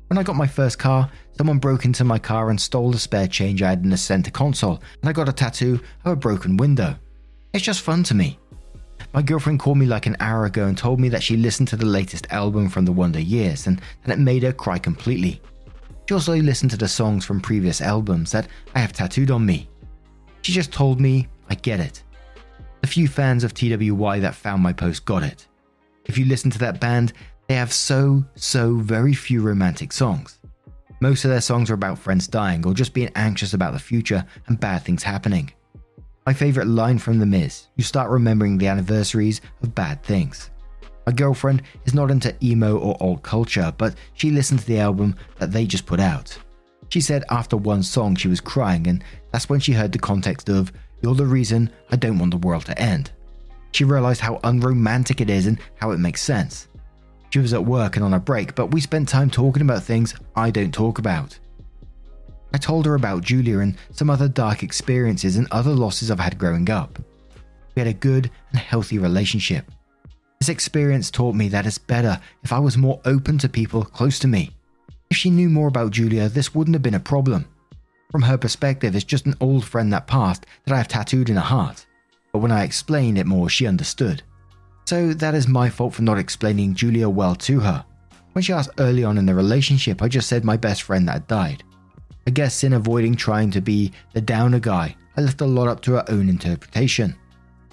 When 0.08 0.18
I 0.18 0.22
got 0.22 0.36
my 0.36 0.46
first 0.46 0.78
car, 0.78 1.10
someone 1.38 1.58
broke 1.58 1.84
into 1.84 2.04
my 2.04 2.18
car 2.18 2.50
and 2.50 2.60
stole 2.60 2.90
the 2.90 2.98
spare 2.98 3.26
change 3.26 3.62
I 3.62 3.70
had 3.70 3.82
in 3.82 3.90
the 3.90 3.96
center 3.96 4.30
console, 4.30 4.82
and 5.00 5.08
I 5.08 5.12
got 5.12 5.28
a 5.28 5.32
tattoo 5.32 5.80
of 6.04 6.12
a 6.12 6.16
broken 6.16 6.56
window. 6.56 6.96
It's 7.54 7.64
just 7.64 7.80
fun 7.80 8.02
to 8.04 8.14
me. 8.14 8.38
My 9.14 9.22
girlfriend 9.22 9.60
called 9.60 9.78
me 9.78 9.86
like 9.86 10.06
an 10.06 10.16
hour 10.20 10.44
ago 10.44 10.66
and 10.66 10.76
told 10.76 11.00
me 11.00 11.08
that 11.10 11.22
she 11.22 11.36
listened 11.36 11.68
to 11.68 11.76
the 11.76 11.86
latest 11.86 12.26
album 12.30 12.68
from 12.68 12.84
the 12.84 12.92
Wonder 12.92 13.20
Years 13.20 13.66
and 13.66 13.80
that 14.04 14.12
it 14.12 14.18
made 14.18 14.42
her 14.42 14.52
cry 14.52 14.78
completely. 14.78 15.40
She 16.08 16.14
also 16.14 16.36
listened 16.36 16.70
to 16.72 16.76
the 16.76 16.88
songs 16.88 17.24
from 17.24 17.40
previous 17.40 17.80
albums 17.80 18.32
that 18.32 18.48
I 18.74 18.80
have 18.80 18.92
tattooed 18.92 19.30
on 19.30 19.44
me. 19.44 19.68
She 20.42 20.52
just 20.52 20.72
told 20.72 21.00
me, 21.00 21.28
I 21.48 21.54
get 21.54 21.80
it. 21.80 22.02
The 22.80 22.86
few 22.86 23.06
fans 23.06 23.44
of 23.44 23.54
TWY 23.54 24.20
that 24.20 24.34
found 24.34 24.62
my 24.62 24.72
post 24.72 25.04
got 25.04 25.22
it. 25.22 25.46
If 26.06 26.18
you 26.18 26.24
listen 26.24 26.50
to 26.50 26.58
that 26.58 26.80
band, 26.80 27.12
they 27.48 27.54
have 27.54 27.72
so, 27.72 28.24
so 28.34 28.76
very 28.76 29.14
few 29.14 29.42
romantic 29.42 29.92
songs. 29.92 30.38
Most 31.00 31.24
of 31.24 31.30
their 31.30 31.40
songs 31.40 31.70
are 31.70 31.74
about 31.74 31.98
friends 31.98 32.28
dying 32.28 32.64
or 32.66 32.74
just 32.74 32.94
being 32.94 33.10
anxious 33.16 33.54
about 33.54 33.72
the 33.72 33.78
future 33.78 34.24
and 34.46 34.60
bad 34.60 34.84
things 34.84 35.02
happening. 35.02 35.50
My 36.24 36.32
favourite 36.32 36.68
line 36.68 36.98
from 36.98 37.18
them 37.18 37.34
is 37.34 37.66
You 37.76 37.82
start 37.82 38.10
remembering 38.10 38.56
the 38.56 38.68
anniversaries 38.68 39.40
of 39.62 39.74
bad 39.74 40.02
things. 40.04 40.50
My 41.04 41.12
girlfriend 41.12 41.62
is 41.84 41.94
not 41.94 42.12
into 42.12 42.34
emo 42.42 42.78
or 42.78 42.96
alt 43.00 43.22
culture, 43.24 43.74
but 43.76 43.96
she 44.14 44.30
listened 44.30 44.60
to 44.60 44.66
the 44.66 44.78
album 44.78 45.16
that 45.38 45.50
they 45.50 45.66
just 45.66 45.86
put 45.86 45.98
out. 45.98 46.38
She 46.90 47.00
said 47.00 47.24
after 47.30 47.56
one 47.56 47.82
song 47.82 48.14
she 48.14 48.28
was 48.28 48.40
crying, 48.40 48.86
and 48.86 49.02
that's 49.32 49.48
when 49.48 49.58
she 49.58 49.72
heard 49.72 49.90
the 49.90 49.98
context 49.98 50.48
of 50.48 50.72
You're 51.00 51.16
the 51.16 51.26
reason 51.26 51.70
I 51.90 51.96
don't 51.96 52.18
want 52.18 52.30
the 52.30 52.46
world 52.46 52.66
to 52.66 52.78
end. 52.78 53.10
She 53.72 53.84
realised 53.84 54.20
how 54.20 54.40
unromantic 54.44 55.20
it 55.20 55.30
is 55.30 55.46
and 55.46 55.58
how 55.76 55.90
it 55.90 55.98
makes 55.98 56.22
sense. 56.22 56.68
She 57.30 57.38
was 57.38 57.54
at 57.54 57.64
work 57.64 57.96
and 57.96 58.04
on 58.04 58.14
a 58.14 58.20
break, 58.20 58.54
but 58.54 58.72
we 58.72 58.80
spent 58.80 59.08
time 59.08 59.30
talking 59.30 59.62
about 59.62 59.82
things 59.82 60.14
I 60.36 60.50
don't 60.50 60.72
talk 60.72 60.98
about. 60.98 61.38
I 62.54 62.58
told 62.58 62.84
her 62.84 62.94
about 62.94 63.22
Julia 63.22 63.60
and 63.60 63.76
some 63.92 64.10
other 64.10 64.28
dark 64.28 64.62
experiences 64.62 65.36
and 65.36 65.48
other 65.50 65.72
losses 65.72 66.10
I've 66.10 66.20
had 66.20 66.38
growing 66.38 66.68
up. 66.68 66.98
We 67.74 67.80
had 67.80 67.86
a 67.86 67.94
good 67.94 68.30
and 68.50 68.58
healthy 68.58 68.98
relationship. 68.98 69.70
This 70.38 70.50
experience 70.50 71.10
taught 71.10 71.34
me 71.34 71.48
that 71.48 71.64
it's 71.64 71.78
better 71.78 72.20
if 72.42 72.52
I 72.52 72.58
was 72.58 72.76
more 72.76 73.00
open 73.06 73.38
to 73.38 73.48
people 73.48 73.84
close 73.84 74.18
to 74.18 74.28
me. 74.28 74.50
If 75.08 75.16
she 75.16 75.30
knew 75.30 75.48
more 75.48 75.68
about 75.68 75.92
Julia, 75.92 76.28
this 76.28 76.54
wouldn't 76.54 76.74
have 76.74 76.82
been 76.82 76.94
a 76.94 77.00
problem. 77.00 77.46
From 78.10 78.22
her 78.22 78.36
perspective, 78.36 78.94
it's 78.94 79.04
just 79.04 79.24
an 79.24 79.36
old 79.40 79.64
friend 79.64 79.90
that 79.92 80.06
passed 80.06 80.44
that 80.64 80.74
I 80.74 80.78
have 80.78 80.88
tattooed 80.88 81.30
in 81.30 81.36
her 81.36 81.40
heart. 81.40 81.86
But 82.32 82.40
when 82.40 82.52
I 82.52 82.64
explained 82.64 83.18
it 83.18 83.26
more, 83.26 83.48
she 83.48 83.66
understood. 83.66 84.22
So 84.86 85.12
that 85.14 85.34
is 85.34 85.46
my 85.46 85.68
fault 85.68 85.94
for 85.94 86.02
not 86.02 86.18
explaining 86.18 86.74
Julia 86.74 87.08
well 87.08 87.34
to 87.36 87.60
her. 87.60 87.84
When 88.32 88.42
she 88.42 88.52
asked 88.52 88.70
early 88.78 89.04
on 89.04 89.18
in 89.18 89.26
the 89.26 89.34
relationship, 89.34 90.02
I 90.02 90.08
just 90.08 90.28
said 90.28 90.44
my 90.44 90.56
best 90.56 90.82
friend 90.82 91.06
that 91.08 91.28
died. 91.28 91.62
I 92.26 92.30
guess 92.30 92.64
in 92.64 92.72
avoiding 92.72 93.14
trying 93.14 93.50
to 93.50 93.60
be 93.60 93.92
the 94.14 94.20
downer 94.20 94.60
guy, 94.60 94.96
I 95.16 95.20
left 95.20 95.42
a 95.42 95.46
lot 95.46 95.68
up 95.68 95.82
to 95.82 95.92
her 95.92 96.04
own 96.08 96.28
interpretation. 96.28 97.14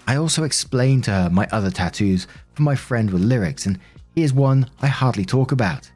I 0.08 0.18
also 0.18 0.44
explained 0.44 1.06
to 1.06 1.12
her 1.12 1.30
my 1.30 1.48
other 1.52 1.72
tattoos 1.72 2.28
for 2.54 2.64
my 2.64 2.76
friend 2.76 3.10
with 3.10 3.22
lyrics, 3.22 3.66
and 3.68 3.80
here's 4.16 4.34
one 4.34 4.70
I 4.82 4.88
hardly 4.88 5.24
talk 5.24 5.52
about. 5.54 5.90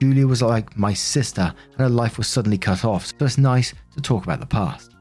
Julia 0.00 0.26
was 0.26 0.42
like 0.42 0.76
my 0.76 0.92
sister, 0.92 1.54
and 1.72 1.78
her 1.78 1.88
life 1.88 2.18
was 2.18 2.26
suddenly 2.26 2.58
cut 2.58 2.84
off, 2.84 3.06
so 3.06 3.14
it's 3.20 3.38
nice 3.38 3.72
to 3.94 4.00
talk 4.00 4.24
about 4.24 4.40
the 4.40 4.46
past. 4.46 4.93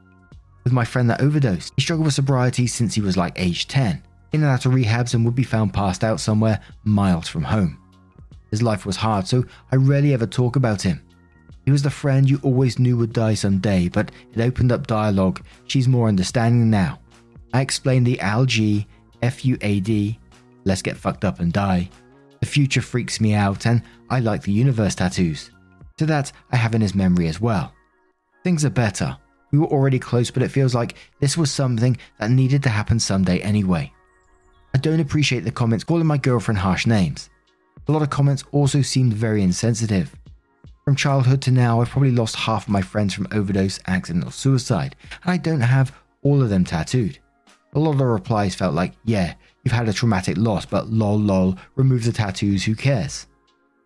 With 0.64 0.74
my 0.74 0.86
friend 0.86 1.10
that 1.10 1.22
overdosed, 1.22 1.74
he 1.76 1.82
struggled 1.82 2.06
with 2.06 2.14
sobriety 2.14 2.68
since 2.68 2.96
he 2.96 3.02
was 3.02 3.18
like 3.18 3.34
age 3.36 3.68
10 3.68 4.02
in 4.34 4.42
and 4.42 4.52
out 4.52 4.66
of 4.66 4.74
rehabs 4.74 5.14
and 5.14 5.24
would 5.24 5.36
be 5.36 5.44
found 5.44 5.74
passed 5.74 6.04
out 6.04 6.20
somewhere 6.20 6.60
miles 6.84 7.28
from 7.28 7.44
home. 7.44 7.78
His 8.50 8.64
life 8.64 8.86
was 8.86 8.96
hard, 8.96 9.28
so 9.28 9.46
I 9.72 9.78
rarely 9.78 10.14
ever 10.14 10.26
talk 10.26 10.56
about 10.56 10.82
him. 10.82 11.02
He 11.66 11.72
was 11.72 11.84
the 11.84 11.90
friend 11.90 12.30
you 12.30 12.40
always 12.44 12.78
knew 12.78 12.98
would 12.98 13.14
die 13.14 13.36
someday, 13.36 13.88
but 13.88 14.12
it 14.34 14.42
opened 14.42 14.72
up 14.72 14.88
dialogue. 14.88 15.44
She's 15.68 15.88
more 15.88 16.08
understanding 16.08 16.70
now. 16.70 17.00
I 17.54 17.62
explained 17.62 18.06
the 18.06 18.20
algae, 18.20 18.88
FUAD, 19.22 20.18
let's 20.66 20.82
get 20.82 20.98
fucked 20.98 21.24
up 21.24 21.40
and 21.40 21.54
die. 21.54 21.90
The 22.42 22.46
future 22.46 22.82
freaks 22.82 23.22
me 23.22 23.34
out, 23.34 23.66
and 23.66 23.82
I 24.10 24.20
like 24.20 24.42
the 24.44 24.52
universe 24.52 24.96
tattoos. 24.96 25.52
So 25.98 26.06
that 26.08 26.32
I 26.52 26.58
have 26.58 26.76
in 26.76 26.82
his 26.82 26.96
memory 26.96 27.28
as 27.28 27.40
well. 27.40 27.72
Things 28.44 28.66
are 28.66 28.70
better. 28.70 29.16
We 29.54 29.60
were 29.60 29.68
already 29.68 30.00
close, 30.00 30.32
but 30.32 30.42
it 30.42 30.50
feels 30.50 30.74
like 30.74 30.96
this 31.20 31.38
was 31.38 31.52
something 31.52 31.96
that 32.20 32.32
needed 32.32 32.64
to 32.64 32.70
happen 32.70 33.00
someday 33.00 33.40
anyway. 33.40 33.94
I 34.74 34.80
don't 34.80 35.00
appreciate 35.00 35.42
the 35.42 35.52
comments 35.52 35.84
calling 35.84 36.08
my 36.08 36.18
girlfriend 36.18 36.58
harsh 36.58 36.88
names. 36.88 37.30
A 37.88 37.92
lot 37.92 38.02
of 38.02 38.10
comments 38.10 38.44
also 38.52 38.82
seemed 38.82 39.14
very 39.14 39.44
insensitive. 39.44 40.16
From 40.84 40.96
childhood 40.96 41.40
to 41.44 41.52
now, 41.52 41.80
I've 41.80 41.90
probably 41.90 42.10
lost 42.10 42.36
half 42.36 42.64
of 42.64 42.70
my 42.70 42.82
friends 42.82 43.14
from 43.14 43.28
overdose, 43.32 43.80
accident, 43.86 44.26
or 44.26 44.32
suicide, 44.32 44.96
and 45.24 45.32
I 45.32 45.38
don't 45.38 45.62
have 45.62 45.96
all 46.24 46.42
of 46.42 46.50
them 46.50 46.64
tattooed. 46.64 47.20
A 47.74 47.80
lot 47.80 47.92
of 47.92 48.00
the 48.00 48.06
replies 48.06 48.56
felt 48.56 48.74
like, 48.74 48.94
yeah, 49.06 49.36
you've 49.64 49.72
had 49.72 49.88
a 49.88 49.94
traumatic 49.94 50.36
loss, 50.36 50.66
but 50.66 50.90
lol 50.90 51.20
lol, 51.20 51.60
remove 51.76 52.06
the 52.06 52.12
tattoos, 52.12 52.64
who 52.64 52.74
cares? 52.74 53.28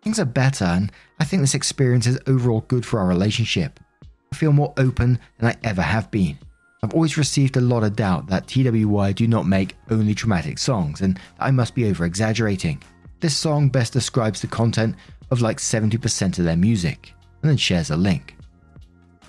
Things 0.02 0.18
are 0.18 0.24
better, 0.24 0.64
and 0.64 0.90
I 1.20 1.24
think 1.24 1.42
this 1.42 1.54
experience 1.54 2.06
is 2.06 2.18
overall 2.26 2.62
good 2.68 2.86
for 2.86 3.00
our 3.00 3.06
relationship. 3.06 3.78
Feel 4.38 4.52
more 4.52 4.72
open 4.76 5.18
than 5.38 5.50
I 5.50 5.56
ever 5.64 5.82
have 5.82 6.12
been. 6.12 6.38
I've 6.84 6.94
always 6.94 7.18
received 7.18 7.56
a 7.56 7.60
lot 7.60 7.82
of 7.82 7.96
doubt 7.96 8.28
that 8.28 8.46
TWY 8.46 9.10
do 9.10 9.26
not 9.26 9.48
make 9.48 9.74
only 9.90 10.14
traumatic 10.14 10.60
songs 10.60 11.00
and 11.00 11.16
that 11.16 11.22
I 11.40 11.50
must 11.50 11.74
be 11.74 11.90
over 11.90 12.04
exaggerating. 12.04 12.80
This 13.18 13.36
song 13.36 13.68
best 13.68 13.92
describes 13.92 14.40
the 14.40 14.46
content 14.46 14.94
of 15.32 15.40
like 15.40 15.56
70% 15.56 16.38
of 16.38 16.44
their 16.44 16.56
music, 16.56 17.14
and 17.42 17.50
then 17.50 17.56
shares 17.56 17.90
a 17.90 17.96
link. 17.96 18.36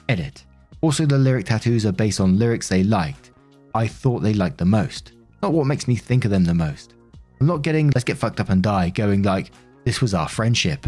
Edit. 0.10 0.46
Also, 0.82 1.08
the 1.08 1.18
lyric 1.18 1.48
tattoos 1.48 1.88
are 1.88 1.92
based 1.92 2.20
on 2.20 2.38
lyrics 2.38 2.70
they 2.70 2.84
liked. 2.84 3.32
I 3.74 3.88
thought 3.88 4.20
they 4.20 4.36
liked 4.36 4.60
the 4.60 4.66
most, 4.66 5.14
not 5.42 5.54
what 5.54 5.66
makes 5.66 5.88
me 5.88 5.96
think 5.96 6.24
of 6.24 6.30
them 6.30 6.46
the 6.46 6.54
most. 6.54 6.94
I'm 7.42 7.48
not 7.48 7.64
getting 7.64 7.88
let's 7.88 8.04
get 8.04 8.18
fucked 8.18 8.40
up 8.40 8.50
and 8.50 8.62
die 8.62 8.92
going 8.92 9.24
like, 9.24 9.50
this 9.86 10.02
was 10.02 10.14
our 10.14 10.30
friendship. 10.30 10.86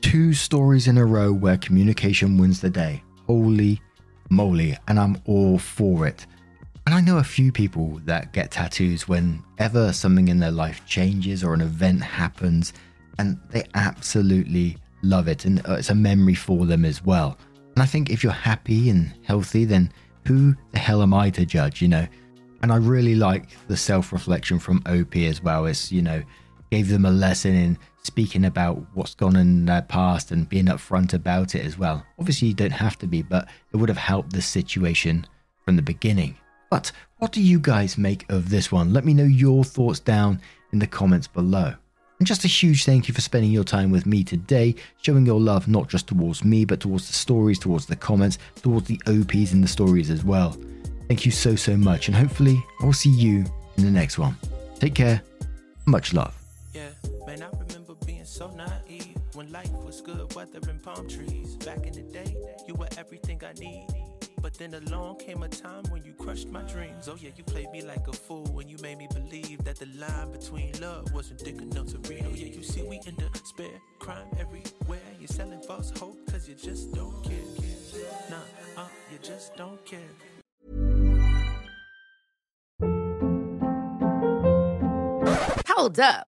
Two 0.00 0.32
stories 0.32 0.88
in 0.88 0.96
a 0.96 1.04
row 1.04 1.34
where 1.34 1.58
communication 1.58 2.38
wins 2.38 2.62
the 2.62 2.70
day. 2.70 3.02
Holy 3.26 3.80
moly, 4.30 4.76
and 4.88 4.98
I'm 4.98 5.20
all 5.26 5.58
for 5.58 6.06
it. 6.06 6.26
And 6.86 6.94
I 6.94 7.00
know 7.00 7.18
a 7.18 7.24
few 7.24 7.52
people 7.52 8.00
that 8.04 8.32
get 8.32 8.50
tattoos 8.50 9.06
whenever 9.06 9.92
something 9.92 10.28
in 10.28 10.40
their 10.40 10.50
life 10.50 10.84
changes 10.86 11.44
or 11.44 11.54
an 11.54 11.60
event 11.60 12.02
happens, 12.02 12.72
and 13.18 13.38
they 13.50 13.64
absolutely 13.74 14.76
love 15.02 15.28
it, 15.28 15.44
and 15.44 15.64
uh, 15.68 15.74
it's 15.74 15.90
a 15.90 15.94
memory 15.94 16.34
for 16.34 16.66
them 16.66 16.84
as 16.84 17.04
well. 17.04 17.38
And 17.74 17.82
I 17.82 17.86
think 17.86 18.10
if 18.10 18.22
you're 18.22 18.32
happy 18.32 18.90
and 18.90 19.12
healthy, 19.22 19.64
then 19.64 19.92
who 20.26 20.54
the 20.72 20.78
hell 20.78 21.02
am 21.02 21.14
I 21.14 21.30
to 21.30 21.46
judge, 21.46 21.80
you 21.82 21.88
know? 21.88 22.06
And 22.62 22.72
I 22.72 22.76
really 22.76 23.14
like 23.14 23.48
the 23.66 23.76
self 23.76 24.12
reflection 24.12 24.58
from 24.58 24.82
OP 24.86 25.16
as 25.16 25.42
well. 25.42 25.66
It's, 25.66 25.90
you 25.90 26.02
know, 26.02 26.22
gave 26.72 26.88
them 26.88 27.04
a 27.04 27.10
lesson 27.10 27.54
in 27.54 27.78
speaking 28.02 28.46
about 28.46 28.82
what's 28.94 29.14
gone 29.14 29.36
in 29.36 29.66
their 29.66 29.82
past 29.82 30.30
and 30.30 30.48
being 30.48 30.64
upfront 30.64 31.12
about 31.12 31.54
it 31.54 31.66
as 31.66 31.76
well. 31.76 32.02
Obviously, 32.18 32.48
you 32.48 32.54
don't 32.54 32.72
have 32.72 32.98
to 32.98 33.06
be, 33.06 33.20
but 33.20 33.46
it 33.74 33.76
would 33.76 33.90
have 33.90 33.98
helped 33.98 34.32
the 34.32 34.40
situation 34.40 35.26
from 35.66 35.76
the 35.76 35.82
beginning. 35.82 36.34
But 36.70 36.90
what 37.18 37.30
do 37.30 37.42
you 37.42 37.58
guys 37.58 37.98
make 37.98 38.24
of 38.32 38.48
this 38.48 38.72
one? 38.72 38.90
Let 38.90 39.04
me 39.04 39.12
know 39.12 39.24
your 39.24 39.64
thoughts 39.64 40.00
down 40.00 40.40
in 40.72 40.78
the 40.78 40.86
comments 40.86 41.26
below. 41.26 41.74
And 42.18 42.26
just 42.26 42.46
a 42.46 42.48
huge 42.48 42.86
thank 42.86 43.06
you 43.06 43.12
for 43.12 43.20
spending 43.20 43.50
your 43.50 43.64
time 43.64 43.90
with 43.90 44.06
me 44.06 44.24
today, 44.24 44.74
showing 45.02 45.26
your 45.26 45.40
love 45.40 45.68
not 45.68 45.90
just 45.90 46.06
towards 46.06 46.42
me, 46.42 46.64
but 46.64 46.80
towards 46.80 47.06
the 47.06 47.12
stories, 47.12 47.58
towards 47.58 47.84
the 47.84 47.96
comments, 47.96 48.38
towards 48.62 48.86
the 48.86 48.98
OPs 49.06 49.52
in 49.52 49.60
the 49.60 49.68
stories 49.68 50.08
as 50.08 50.24
well. 50.24 50.56
Thank 51.06 51.26
you 51.26 51.32
so, 51.32 51.54
so 51.54 51.76
much, 51.76 52.08
and 52.08 52.16
hopefully, 52.16 52.64
I 52.80 52.86
will 52.86 52.94
see 52.94 53.10
you 53.10 53.44
in 53.76 53.84
the 53.84 53.90
next 53.90 54.18
one. 54.18 54.38
Take 54.78 54.94
care. 54.94 55.20
Much 55.84 56.14
love. 56.14 56.41
Yeah, 56.74 56.88
man, 57.26 57.42
I 57.42 57.50
remember 57.50 57.94
being 58.06 58.24
so 58.24 58.48
naive 58.48 59.18
when 59.34 59.52
life 59.52 59.70
was 59.72 60.00
good, 60.00 60.34
weather 60.34 60.58
and 60.70 60.82
palm 60.82 61.06
trees. 61.06 61.56
Back 61.56 61.86
in 61.86 61.92
the 61.92 62.00
day, 62.00 62.34
you 62.66 62.74
were 62.74 62.88
everything 62.96 63.42
I 63.46 63.52
need. 63.60 63.88
But 64.40 64.54
then 64.54 64.72
along 64.72 65.18
came 65.18 65.42
a 65.42 65.48
time 65.48 65.84
when 65.90 66.02
you 66.02 66.14
crushed 66.14 66.48
my 66.48 66.62
dreams. 66.62 67.08
Oh, 67.08 67.16
yeah, 67.20 67.28
you 67.36 67.44
played 67.44 67.70
me 67.72 67.82
like 67.82 68.08
a 68.08 68.12
fool 68.12 68.46
when 68.54 68.70
you 68.70 68.78
made 68.78 68.96
me 68.96 69.06
believe 69.12 69.62
that 69.64 69.76
the 69.76 69.86
line 69.98 70.32
between 70.32 70.72
love 70.80 71.12
wasn't 71.12 71.40
thick 71.40 71.60
enough 71.60 71.88
to 71.88 71.98
read. 72.08 72.24
Oh, 72.26 72.34
yeah, 72.34 72.46
you 72.46 72.62
see, 72.62 72.82
we 72.82 73.00
in 73.06 73.16
spare 73.44 73.66
crime 73.98 74.26
everywhere. 74.40 74.98
You're 75.20 75.28
selling 75.28 75.60
false 75.60 75.92
hope 75.98 76.24
because 76.24 76.48
you 76.48 76.54
just 76.54 76.92
don't 76.94 77.22
care. 77.22 77.34
Nah, 78.30 78.82
uh, 78.82 78.86
you 79.12 79.18
just 79.22 79.54
don't 79.56 79.78
care. 79.84 80.00
Hold 85.68 86.00
up. 86.00 86.31